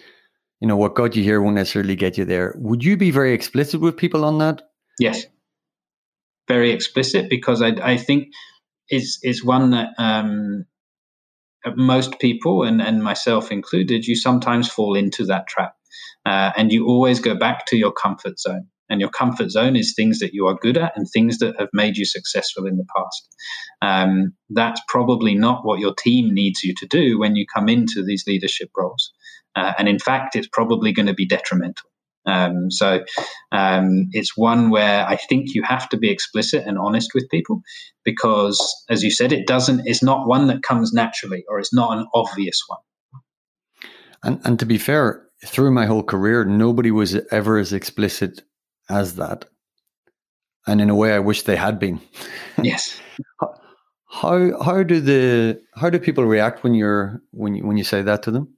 you 0.61 0.69
know, 0.69 0.77
what 0.77 0.95
got 0.95 1.17
you 1.17 1.23
here 1.23 1.41
won't 1.41 1.55
necessarily 1.55 1.97
get 1.97 2.19
you 2.19 2.27
there. 2.27 2.55
Would 2.59 2.85
you 2.85 2.99
be 2.99 3.11
very 3.11 3.33
explicit 3.33 3.81
with 3.81 3.97
people 3.97 4.25
on 4.27 4.37
that? 4.39 4.61
Yes, 4.99 5.25
very 6.47 6.73
explicit 6.73 7.31
because 7.31 7.63
I 7.63 7.71
I 7.93 7.97
think 7.97 8.29
is 8.91 9.19
is 9.23 9.45
one 9.45 9.71
that 9.71 9.91
um, 9.99 10.67
most 11.77 12.19
people 12.19 12.63
and, 12.63 12.83
and 12.83 13.03
myself 13.03 13.51
included, 13.51 14.07
you 14.07 14.17
sometimes 14.17 14.69
fall 14.69 14.95
into 14.95 15.25
that 15.27 15.47
trap, 15.47 15.75
uh, 16.27 16.53
and 16.57 16.73
you 16.73 16.87
always 16.87 17.21
go 17.21 17.35
back 17.35 17.67
to 17.67 17.77
your 17.77 17.93
comfort 17.93 18.39
zone. 18.39 18.69
And 18.91 19.01
your 19.01 19.11
comfort 19.11 19.51
zone 19.51 19.77
is 19.77 19.95
things 19.95 20.19
that 20.19 20.35
you 20.35 20.47
are 20.47 20.59
good 20.61 20.77
at 20.77 20.93
and 20.95 21.09
things 21.09 21.39
that 21.39 21.59
have 21.59 21.71
made 21.73 21.97
you 21.97 22.05
successful 22.05 22.67
in 22.67 22.77
the 22.77 22.87
past. 22.95 23.35
Um, 23.81 24.35
that's 24.51 24.81
probably 24.89 25.35
not 25.35 25.65
what 25.65 25.81
your 25.81 25.95
team 25.95 26.35
needs 26.35 26.63
you 26.63 26.75
to 26.75 26.87
do 26.87 27.19
when 27.19 27.35
you 27.35 27.47
come 27.53 27.71
into 27.71 28.05
these 28.05 28.25
leadership 28.27 28.69
roles. 28.77 29.11
Uh, 29.57 29.73
and 29.79 29.89
in 29.89 29.99
fact, 29.99 30.37
it's 30.37 30.49
probably 30.53 30.93
going 30.93 31.07
to 31.07 31.15
be 31.15 31.27
detrimental. 31.27 31.89
Um, 32.27 32.71
so 32.71 33.05
um, 33.53 34.09
it's 34.13 34.37
one 34.37 34.71
where 34.71 35.07
I 35.07 35.17
think 35.17 35.55
you 35.55 35.63
have 35.63 35.89
to 35.91 35.97
be 35.97 36.11
explicit 36.11 36.65
and 36.67 36.79
honest 36.79 37.11
with 37.15 37.29
people 37.31 37.61
because, 38.05 38.59
as 38.89 39.03
you 39.03 39.11
said, 39.11 39.33
it 39.33 39.47
doesn't. 39.47 39.83
It's 39.85 40.03
not 40.03 40.27
one 40.27 40.47
that 40.47 40.63
comes 40.63 40.93
naturally, 40.93 41.45
or 41.49 41.59
it's 41.59 41.75
not 41.75 41.99
an 41.99 42.07
obvious 42.15 42.63
one. 42.67 42.81
And 44.23 44.41
and 44.45 44.59
to 44.59 44.67
be 44.67 44.79
fair, 44.79 45.27
through 45.45 45.71
my 45.71 45.87
whole 45.87 46.03
career, 46.03 46.45
nobody 46.45 46.91
was 46.91 47.15
ever 47.31 47.59
as 47.59 47.73
explicit 47.73 48.43
as 48.89 49.17
that. 49.17 49.47
And 50.67 50.81
in 50.81 50.89
a 50.89 50.95
way, 50.95 51.15
I 51.15 51.19
wish 51.19 51.43
they 51.43 51.57
had 51.57 51.79
been. 51.79 52.01
Yes. 52.63 53.01
how 54.07 54.63
how 54.63 54.83
do 54.85 55.01
the 55.01 55.61
how 55.75 55.91
do 55.91 55.99
people 55.99 56.25
react 56.25 56.63
when 56.63 56.73
you're 56.73 57.21
when 57.33 57.57
you 57.57 57.67
when 57.67 57.77
you 57.77 57.85
say 57.85 58.01
that 58.03 58.23
to 58.23 58.31
them? 58.31 58.54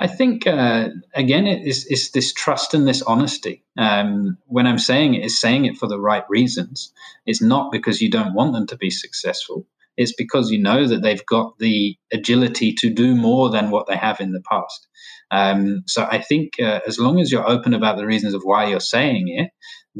I 0.00 0.06
think 0.06 0.46
uh, 0.46 0.88
again, 1.14 1.46
it's, 1.46 1.84
it's, 1.84 2.10
this 2.12 2.32
trust 2.32 2.72
and 2.72 2.88
this 2.88 3.02
honesty. 3.02 3.62
Um, 3.76 4.38
when 4.46 4.66
I'm 4.66 4.78
saying 4.78 5.12
it, 5.14 5.26
is 5.26 5.38
saying 5.38 5.66
it 5.66 5.76
for 5.76 5.86
the 5.86 6.00
right 6.00 6.24
reasons. 6.30 6.90
It's 7.26 7.42
not 7.42 7.70
because 7.70 8.00
you 8.00 8.10
don't 8.10 8.32
want 8.32 8.54
them 8.54 8.66
to 8.68 8.78
be 8.78 8.88
successful. 8.88 9.66
It's 9.98 10.14
because 10.14 10.50
you 10.50 10.58
know 10.58 10.86
that 10.86 11.02
they've 11.02 11.26
got 11.26 11.58
the 11.58 11.98
agility 12.10 12.72
to 12.78 12.88
do 12.88 13.14
more 13.14 13.50
than 13.50 13.70
what 13.70 13.86
they 13.88 13.96
have 13.96 14.20
in 14.20 14.32
the 14.32 14.40
past. 14.40 14.88
Um, 15.30 15.82
so 15.86 16.08
I 16.10 16.22
think 16.22 16.54
uh, 16.58 16.80
as 16.86 16.98
long 16.98 17.20
as 17.20 17.30
you're 17.30 17.46
open 17.46 17.74
about 17.74 17.98
the 17.98 18.06
reasons 18.06 18.32
of 18.32 18.40
why 18.42 18.68
you're 18.68 18.80
saying 18.80 19.28
it, 19.28 19.50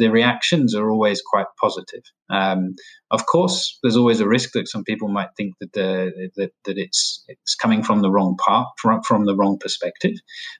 the 0.01 0.11
reactions 0.11 0.75
are 0.75 0.91
always 0.91 1.23
quite 1.23 1.47
positive. 1.61 2.03
Um, 2.31 2.75
of 3.11 3.27
course, 3.27 3.79
there's 3.83 3.97
always 3.97 4.21
a 4.21 4.27
risk 4.27 4.51
that 4.55 4.69
some 4.69 4.83
people 4.83 5.09
might 5.09 5.29
think 5.37 5.55
that 5.61 5.73
the, 5.75 6.31
that, 6.37 6.51
that 6.65 6.79
it's 6.79 7.23
it's 7.29 7.55
coming 7.55 7.83
from 7.83 8.03
the 8.03 8.11
wrong 8.11 8.37
part, 8.45 8.69
from, 8.79 9.03
from 9.03 9.27
the 9.27 9.37
wrong 9.37 9.59
perspective. 9.59 10.17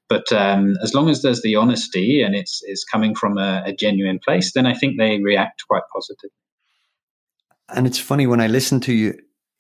But 0.09 0.31
um, 0.33 0.77
as 0.83 0.95
long 0.95 1.09
as 1.09 1.23
there's 1.23 1.43
the 1.43 1.57
honesty 1.57 2.23
and 2.23 2.35
it's 2.35 2.61
it's 2.65 2.85
coming 2.85 3.15
from 3.15 3.39
a, 3.39 3.63
a 3.67 3.73
genuine 3.73 4.21
place, 4.25 4.53
then 4.53 4.67
I 4.67 4.75
think 4.75 4.99
they 4.99 5.19
react 5.19 5.65
quite 5.69 5.83
positively. 5.93 6.31
And 7.69 7.87
it's 7.87 7.99
funny 7.99 8.27
when 8.27 8.41
I 8.41 8.47
listen 8.47 8.81
to 8.81 8.93
you, 8.93 9.19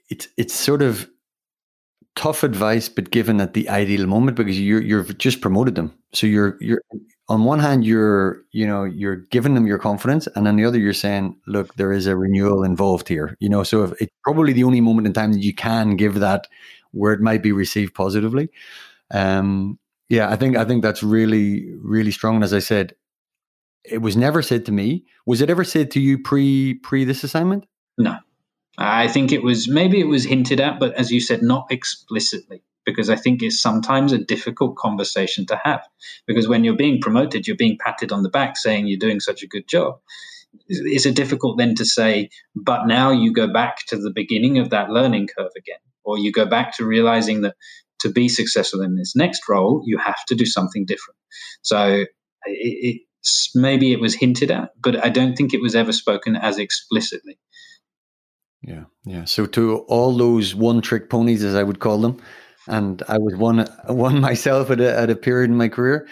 it's 0.08 0.28
it's 0.36 0.54
sort 0.54 0.82
of 0.82 1.08
tough 2.16 2.42
advice, 2.42 2.88
but 2.88 3.10
given 3.10 3.40
at 3.40 3.54
the 3.54 3.68
ideal 3.68 4.06
moment 4.06 4.36
because 4.36 4.60
you're 4.60 4.82
you've 4.82 5.16
just 5.18 5.40
promoted 5.40 5.74
them. 5.74 5.94
So 6.12 6.26
you're 6.26 6.56
you're 6.60 6.82
on 7.30 7.44
one 7.44 7.60
hand 7.60 7.84
you're 7.84 8.42
you 8.50 8.66
know 8.66 8.82
you're 8.84 9.16
giving 9.16 9.54
them 9.54 9.66
your 9.66 9.78
confidence, 9.78 10.26
and 10.34 10.46
on 10.46 10.56
the 10.56 10.64
other 10.64 10.78
you're 10.78 10.92
saying, 10.92 11.36
look, 11.46 11.74
there 11.76 11.92
is 11.92 12.06
a 12.06 12.16
renewal 12.16 12.64
involved 12.64 13.08
here. 13.08 13.36
You 13.40 13.48
know, 13.48 13.62
so 13.62 13.94
it's 14.00 14.12
probably 14.24 14.52
the 14.52 14.64
only 14.64 14.80
moment 14.80 15.06
in 15.06 15.12
time 15.12 15.32
that 15.32 15.42
you 15.42 15.54
can 15.54 15.96
give 15.96 16.20
that 16.20 16.48
where 16.90 17.12
it 17.12 17.20
might 17.20 17.42
be 17.42 17.52
received 17.52 17.94
positively. 17.94 18.50
Um, 19.12 19.78
yeah, 20.08 20.28
I 20.28 20.36
think 20.36 20.56
I 20.56 20.64
think 20.64 20.82
that's 20.82 21.02
really 21.04 21.72
really 21.80 22.10
strong. 22.10 22.34
And 22.34 22.44
as 22.44 22.52
I 22.52 22.58
said, 22.58 22.94
it 23.84 23.98
was 23.98 24.16
never 24.16 24.42
said 24.42 24.66
to 24.66 24.72
me. 24.72 25.04
Was 25.24 25.40
it 25.40 25.50
ever 25.50 25.62
said 25.64 25.92
to 25.92 26.00
you 26.00 26.18
pre 26.18 26.74
pre 26.74 27.04
this 27.04 27.22
assignment? 27.22 27.64
No, 27.96 28.18
I 28.76 29.06
think 29.06 29.30
it 29.30 29.44
was 29.44 29.68
maybe 29.68 30.00
it 30.00 30.08
was 30.08 30.24
hinted 30.24 30.60
at, 30.60 30.80
but 30.80 30.94
as 30.94 31.12
you 31.12 31.20
said, 31.20 31.42
not 31.42 31.68
explicitly, 31.70 32.64
because 32.84 33.10
I 33.10 33.16
think 33.16 33.42
it's 33.42 33.60
sometimes 33.60 34.12
a 34.12 34.18
difficult 34.18 34.76
conversation 34.76 35.46
to 35.46 35.60
have. 35.62 35.86
Because 36.26 36.48
when 36.48 36.64
you're 36.64 36.76
being 36.76 37.00
promoted, 37.00 37.46
you're 37.46 37.56
being 37.56 37.78
patted 37.78 38.12
on 38.12 38.22
the 38.22 38.30
back 38.30 38.56
saying 38.56 38.86
you're 38.86 38.98
doing 38.98 39.20
such 39.20 39.42
a 39.42 39.48
good 39.48 39.68
job. 39.68 40.00
Is 40.68 41.06
it 41.06 41.14
difficult 41.14 41.58
then 41.58 41.74
to 41.76 41.84
say, 41.84 42.30
but 42.56 42.86
now 42.86 43.10
you 43.12 43.32
go 43.32 43.52
back 43.52 43.86
to 43.88 43.96
the 43.96 44.10
beginning 44.10 44.58
of 44.58 44.70
that 44.70 44.90
learning 44.90 45.28
curve 45.36 45.52
again, 45.56 45.78
or 46.04 46.18
you 46.18 46.32
go 46.32 46.46
back 46.46 46.76
to 46.76 46.84
realizing 46.84 47.42
that 47.42 47.54
to 48.00 48.10
be 48.10 48.28
successful 48.28 48.80
in 48.80 48.96
this 48.96 49.14
next 49.14 49.42
role, 49.48 49.82
you 49.84 49.98
have 49.98 50.24
to 50.26 50.34
do 50.34 50.46
something 50.46 50.86
different. 50.86 51.18
So 51.62 52.04
it, 52.46 53.02
it's 53.22 53.50
maybe 53.54 53.92
it 53.92 54.00
was 54.00 54.14
hinted 54.14 54.50
at, 54.50 54.70
but 54.80 55.04
I 55.04 55.08
don't 55.08 55.36
think 55.36 55.54
it 55.54 55.60
was 55.60 55.76
ever 55.76 55.92
spoken 55.92 56.34
as 56.34 56.58
explicitly. 56.58 57.38
Yeah, 58.62 58.84
yeah. 59.04 59.24
So 59.24 59.46
to 59.46 59.78
all 59.88 60.16
those 60.16 60.54
one-trick 60.54 61.10
ponies, 61.10 61.44
as 61.44 61.54
I 61.54 61.62
would 61.62 61.78
call 61.78 61.98
them, 61.98 62.20
and 62.70 63.02
I 63.08 63.18
was 63.18 63.36
one 63.36 63.66
one 63.86 64.20
myself 64.20 64.70
at 64.70 64.80
a, 64.80 64.98
at 64.98 65.10
a 65.10 65.16
period 65.16 65.50
in 65.50 65.56
my 65.56 65.68
career. 65.68 66.06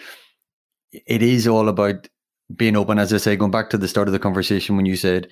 It 0.91 1.21
is 1.21 1.47
all 1.47 1.69
about 1.69 2.07
being 2.55 2.75
open. 2.75 2.99
As 2.99 3.13
I 3.13 3.17
say, 3.17 3.35
going 3.35 3.51
back 3.51 3.69
to 3.71 3.77
the 3.77 3.87
start 3.87 4.07
of 4.07 4.11
the 4.11 4.19
conversation 4.19 4.75
when 4.75 4.85
you 4.85 4.95
said, 4.95 5.29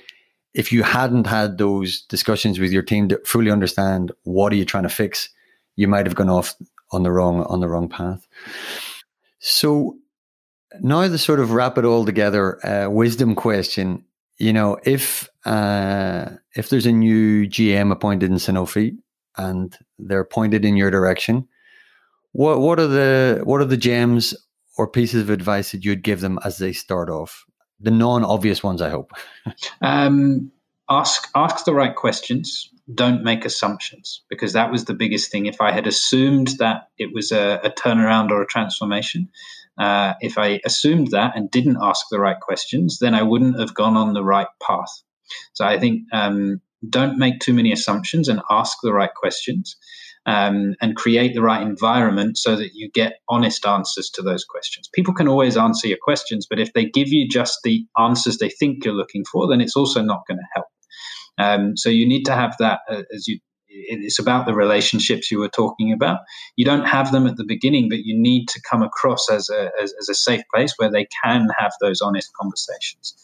if 0.54 0.72
you 0.72 0.84
hadn't 0.84 1.28
had 1.28 1.58
those 1.58 2.02
discussions 2.04 2.60
with 2.60 2.72
your 2.72 2.84
team 2.84 3.10
to 3.10 3.20
fully 3.26 3.52
understand 3.52 4.12
what 4.24 4.54
are 4.54 4.56
you 4.56 4.66
trying 4.66 4.84
to 4.84 4.90
fix, 4.90 5.30
you 5.76 5.88
might 5.88 6.06
have 6.06 6.16
gone 6.16 6.30
off 6.30 6.56
on 6.92 7.04
the 7.04 7.12
wrong 7.12 7.44
on 7.44 7.60
the 7.60 7.68
wrong 7.68 7.90
path. 7.90 8.28
So 9.40 9.98
now 10.82 11.08
to 11.08 11.18
sort 11.18 11.40
of 11.40 11.52
wrap 11.52 11.78
it 11.78 11.86
all 11.86 12.06
together, 12.06 12.66
uh, 12.66 12.90
wisdom 12.90 13.36
question 13.36 14.04
you 14.38 14.54
know, 14.54 14.78
if 14.84 15.30
uh, 15.46 16.30
if 16.56 16.70
there's 16.70 16.86
a 16.86 16.92
new 16.92 17.48
GM 17.48 17.92
appointed 17.92 18.30
in 18.30 18.38
Sanofi 18.38 18.98
and 19.38 19.78
they're 20.00 20.24
pointed 20.24 20.66
in 20.66 20.78
your 20.78 20.92
direction, 20.92 21.48
what 22.32 22.60
what 22.60 22.80
are 22.80 22.88
the 22.88 23.42
what 23.44 23.62
are 23.62 23.66
the 23.66 23.78
gems 23.78 24.36
or 24.78 24.88
pieces 24.88 25.22
of 25.22 25.30
advice 25.30 25.72
that 25.72 25.84
you'd 25.84 26.04
give 26.04 26.22
them 26.22 26.40
as 26.44 26.58
they 26.58 26.74
start 26.74 27.10
off? 27.10 27.46
The 27.80 27.92
non-obvious 27.92 28.64
ones, 28.64 28.82
I 28.82 28.90
hope. 28.90 29.12
um, 29.82 30.52
ask 30.90 31.30
ask 31.36 31.66
the 31.66 31.74
right 31.74 31.96
questions. 31.96 32.70
Don't 32.94 33.24
make 33.24 33.44
assumptions 33.44 34.22
because 34.30 34.54
that 34.54 34.72
was 34.72 34.86
the 34.86 34.94
biggest 34.94 35.30
thing. 35.32 35.46
If 35.46 35.60
I 35.60 35.72
had 35.72 35.88
assumed 35.88 36.50
that 36.60 36.90
it 36.98 37.14
was 37.14 37.32
a, 37.32 37.60
a 37.64 37.70
turnaround 37.70 38.32
or 38.32 38.42
a 38.42 38.48
transformation, 38.48 39.30
uh, 39.78 40.14
if 40.22 40.38
I 40.38 40.62
assumed 40.66 41.12
that 41.12 41.36
and 41.36 41.52
didn't 41.52 41.78
ask 41.82 42.06
the 42.10 42.20
right 42.20 42.40
questions, 42.40 43.00
then 43.00 43.14
I 43.14 43.24
wouldn't 43.24 43.60
have 43.60 43.74
gone 43.74 43.98
on 43.98 44.14
the 44.14 44.24
right 44.24 44.48
path. 44.66 45.02
So 45.54 45.66
I 45.66 45.78
think 45.80 46.04
um, 46.14 46.62
don't 46.88 47.18
make 47.18 47.40
too 47.40 47.54
many 47.54 47.72
assumptions 47.72 48.28
and 48.28 48.42
ask 48.50 48.78
the 48.84 48.94
right 48.94 49.14
questions. 49.16 49.76
Um, 50.26 50.76
and 50.82 50.98
create 50.98 51.34
the 51.34 51.42
right 51.42 51.62
environment 51.62 52.38
so 52.38 52.58
that 52.58 52.72
you 52.74 52.92
get 52.94 53.14
honest 53.30 53.66
answers 53.66 54.10
to 54.10 54.22
those 54.22 54.44
questions. 54.44 54.90
People 54.94 55.14
can 55.14 55.30
always 55.30 55.56
answer 55.56 55.88
your 55.88 56.00
questions, 56.02 56.46
but 56.50 56.60
if 56.60 56.74
they 56.74 56.84
give 56.84 57.08
you 57.08 57.30
just 57.30 57.60
the 57.64 57.86
answers 57.98 58.38
they 58.38 58.50
think 58.50 58.84
you're 58.84 58.94
looking 58.94 59.24
for, 59.24 59.48
then 59.48 59.62
it's 59.62 59.78
also 59.78 60.02
not 60.02 60.24
going 60.28 60.40
to 60.40 60.48
help. 60.54 60.66
Um, 61.38 61.78
so 61.78 61.90
you 61.90 62.06
need 62.06 62.24
to 62.24 62.34
have 62.34 62.58
that 62.60 62.82
uh, 62.90 63.04
as 63.16 63.26
you 63.30 63.40
it's 63.70 64.20
about 64.20 64.46
the 64.46 64.54
relationships 64.54 65.32
you 65.32 65.40
were 65.40 65.50
talking 65.50 65.92
about. 65.92 66.20
You 66.56 66.66
don't 66.66 66.86
have 66.86 67.12
them 67.12 67.28
at 67.28 67.38
the 67.38 67.46
beginning, 67.46 67.90
but 67.90 68.00
you 68.00 68.20
need 68.20 68.48
to 68.50 68.62
come 68.70 68.82
across 68.82 69.30
as 69.30 69.50
a, 69.50 69.72
as, 69.82 69.94
as, 70.00 70.10
a 70.10 70.16
safe 70.16 70.42
place 70.54 70.74
where 70.78 70.92
they 70.92 71.08
can 71.24 71.50
have 71.58 71.72
those 71.82 72.02
honest 72.02 72.30
conversations. 72.40 73.16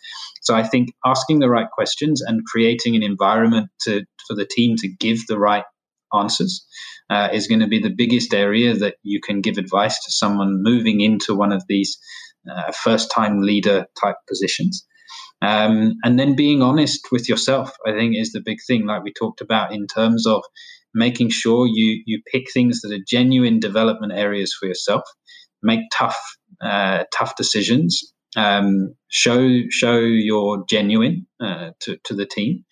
So 0.41 0.55
I 0.55 0.63
think 0.63 0.89
asking 1.05 1.39
the 1.39 1.49
right 1.49 1.69
questions 1.71 2.21
and 2.21 2.45
creating 2.45 2.95
an 2.95 3.03
environment 3.03 3.69
to, 3.83 4.03
for 4.27 4.35
the 4.35 4.45
team 4.45 4.75
to 4.77 4.87
give 4.87 5.25
the 5.27 5.39
right 5.39 5.63
answers 6.13 6.65
uh, 7.09 7.29
is 7.31 7.47
going 7.47 7.61
to 7.61 7.67
be 7.67 7.79
the 7.79 7.89
biggest 7.89 8.33
area 8.33 8.73
that 8.75 8.95
you 9.03 9.19
can 9.21 9.41
give 9.41 9.57
advice 9.57 10.03
to 10.03 10.11
someone 10.11 10.61
moving 10.61 11.01
into 11.01 11.35
one 11.35 11.51
of 11.51 11.63
these 11.67 11.97
uh, 12.51 12.71
first 12.71 13.11
time 13.11 13.41
leader 13.41 13.85
type 14.01 14.15
positions. 14.27 14.85
Um, 15.43 15.95
and 16.03 16.19
then 16.19 16.35
being 16.35 16.63
honest 16.63 17.01
with 17.11 17.29
yourself, 17.29 17.71
I 17.87 17.91
think, 17.93 18.15
is 18.17 18.33
the 18.33 18.41
big 18.45 18.59
thing, 18.67 18.87
like 18.87 19.03
we 19.03 19.13
talked 19.13 19.41
about 19.41 19.73
in 19.73 19.87
terms 19.87 20.27
of 20.27 20.43
making 20.95 21.29
sure 21.29 21.67
you 21.67 22.03
you 22.07 22.21
pick 22.31 22.45
things 22.53 22.81
that 22.81 22.93
are 22.93 23.03
genuine 23.07 23.59
development 23.59 24.13
areas 24.13 24.55
for 24.59 24.67
yourself, 24.67 25.03
make 25.63 25.81
tough 25.93 26.17
uh, 26.63 27.05
tough 27.13 27.35
decisions, 27.35 28.13
um, 28.37 28.95
show 29.09 29.61
show 29.69 29.99
you're 29.99 30.65
genuine 30.69 31.27
uh, 31.41 31.71
to 31.81 31.97
to 32.05 32.15
the 32.15 32.25
team, 32.27 32.65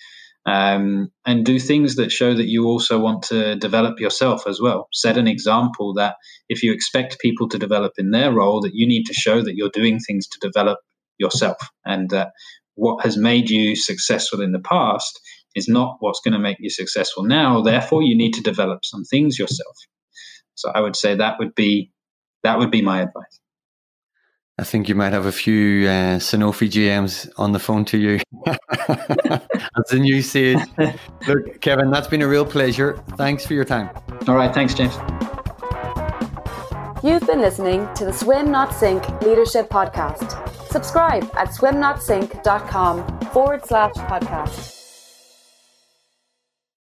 um, 0.45 1.11
and 1.25 1.45
do 1.45 1.59
things 1.59 1.95
that 1.97 2.11
show 2.11 2.33
that 2.35 2.47
you 2.49 2.65
also 2.67 2.99
want 2.99 3.23
to 3.23 3.57
develop 3.57 3.99
yourself 3.99 4.47
as 4.47 4.61
well. 4.61 4.87
Set 4.93 5.17
an 5.17 5.27
example 5.27 5.93
that 5.95 6.15
if 6.49 6.63
you 6.63 6.73
expect 6.73 7.19
people 7.19 7.49
to 7.49 7.59
develop 7.59 7.93
in 7.97 8.11
their 8.11 8.33
role, 8.33 8.61
that 8.61 8.75
you 8.75 8.87
need 8.87 9.05
to 9.05 9.13
show 9.13 9.41
that 9.41 9.55
you're 9.57 9.69
doing 9.71 9.99
things 9.99 10.27
to 10.27 10.39
develop 10.41 10.79
yourself, 11.19 11.57
and 11.85 12.13
uh, 12.13 12.27
what 12.75 13.03
has 13.03 13.17
made 13.17 13.49
you 13.49 13.75
successful 13.75 14.41
in 14.41 14.51
the 14.51 14.59
past 14.59 15.19
is 15.55 15.67
not 15.67 15.97
what's 15.99 16.21
going 16.23 16.33
to 16.33 16.39
make 16.39 16.57
you 16.59 16.69
successful 16.69 17.23
now. 17.23 17.61
Therefore, 17.61 18.03
you 18.03 18.15
need 18.15 18.33
to 18.33 18.41
develop 18.41 18.85
some 18.85 19.03
things 19.03 19.37
yourself. 19.37 19.75
So 20.55 20.71
I 20.73 20.81
would 20.81 20.95
say 20.95 21.15
that 21.15 21.39
would 21.39 21.55
be 21.55 21.91
that 22.43 22.57
would 22.57 22.71
be 22.71 22.81
my 22.81 23.01
advice. 23.01 23.39
I 24.57 24.63
think 24.63 24.89
you 24.89 24.95
might 24.95 25.13
have 25.13 25.25
a 25.25 25.31
few 25.31 25.87
uh, 25.87 26.19
Sanofi 26.19 26.69
GMs 26.69 27.29
on 27.37 27.51
the 27.51 27.59
phone 27.59 27.83
to 27.85 27.97
you. 27.97 28.19
That's 28.45 29.89
the 29.89 29.99
new 29.99 30.21
sage. 30.21 30.59
Look, 31.27 31.61
Kevin, 31.61 31.89
that's 31.89 32.07
been 32.07 32.21
a 32.21 32.27
real 32.27 32.45
pleasure. 32.45 33.01
Thanks 33.17 33.45
for 33.45 33.53
your 33.53 33.65
time. 33.65 33.89
All 34.27 34.35
right. 34.35 34.53
Thanks, 34.53 34.73
James. 34.73 34.93
You've 37.03 37.25
been 37.25 37.41
listening 37.41 37.91
to 37.95 38.05
the 38.05 38.13
Swim 38.13 38.51
Not 38.51 38.73
Sink 38.73 39.09
Leadership 39.21 39.69
Podcast. 39.69 40.60
Subscribe 40.71 41.23
at 41.35 41.49
swimnotsink.com 41.49 43.19
forward 43.33 43.65
slash 43.65 43.93
podcast. 43.93 44.80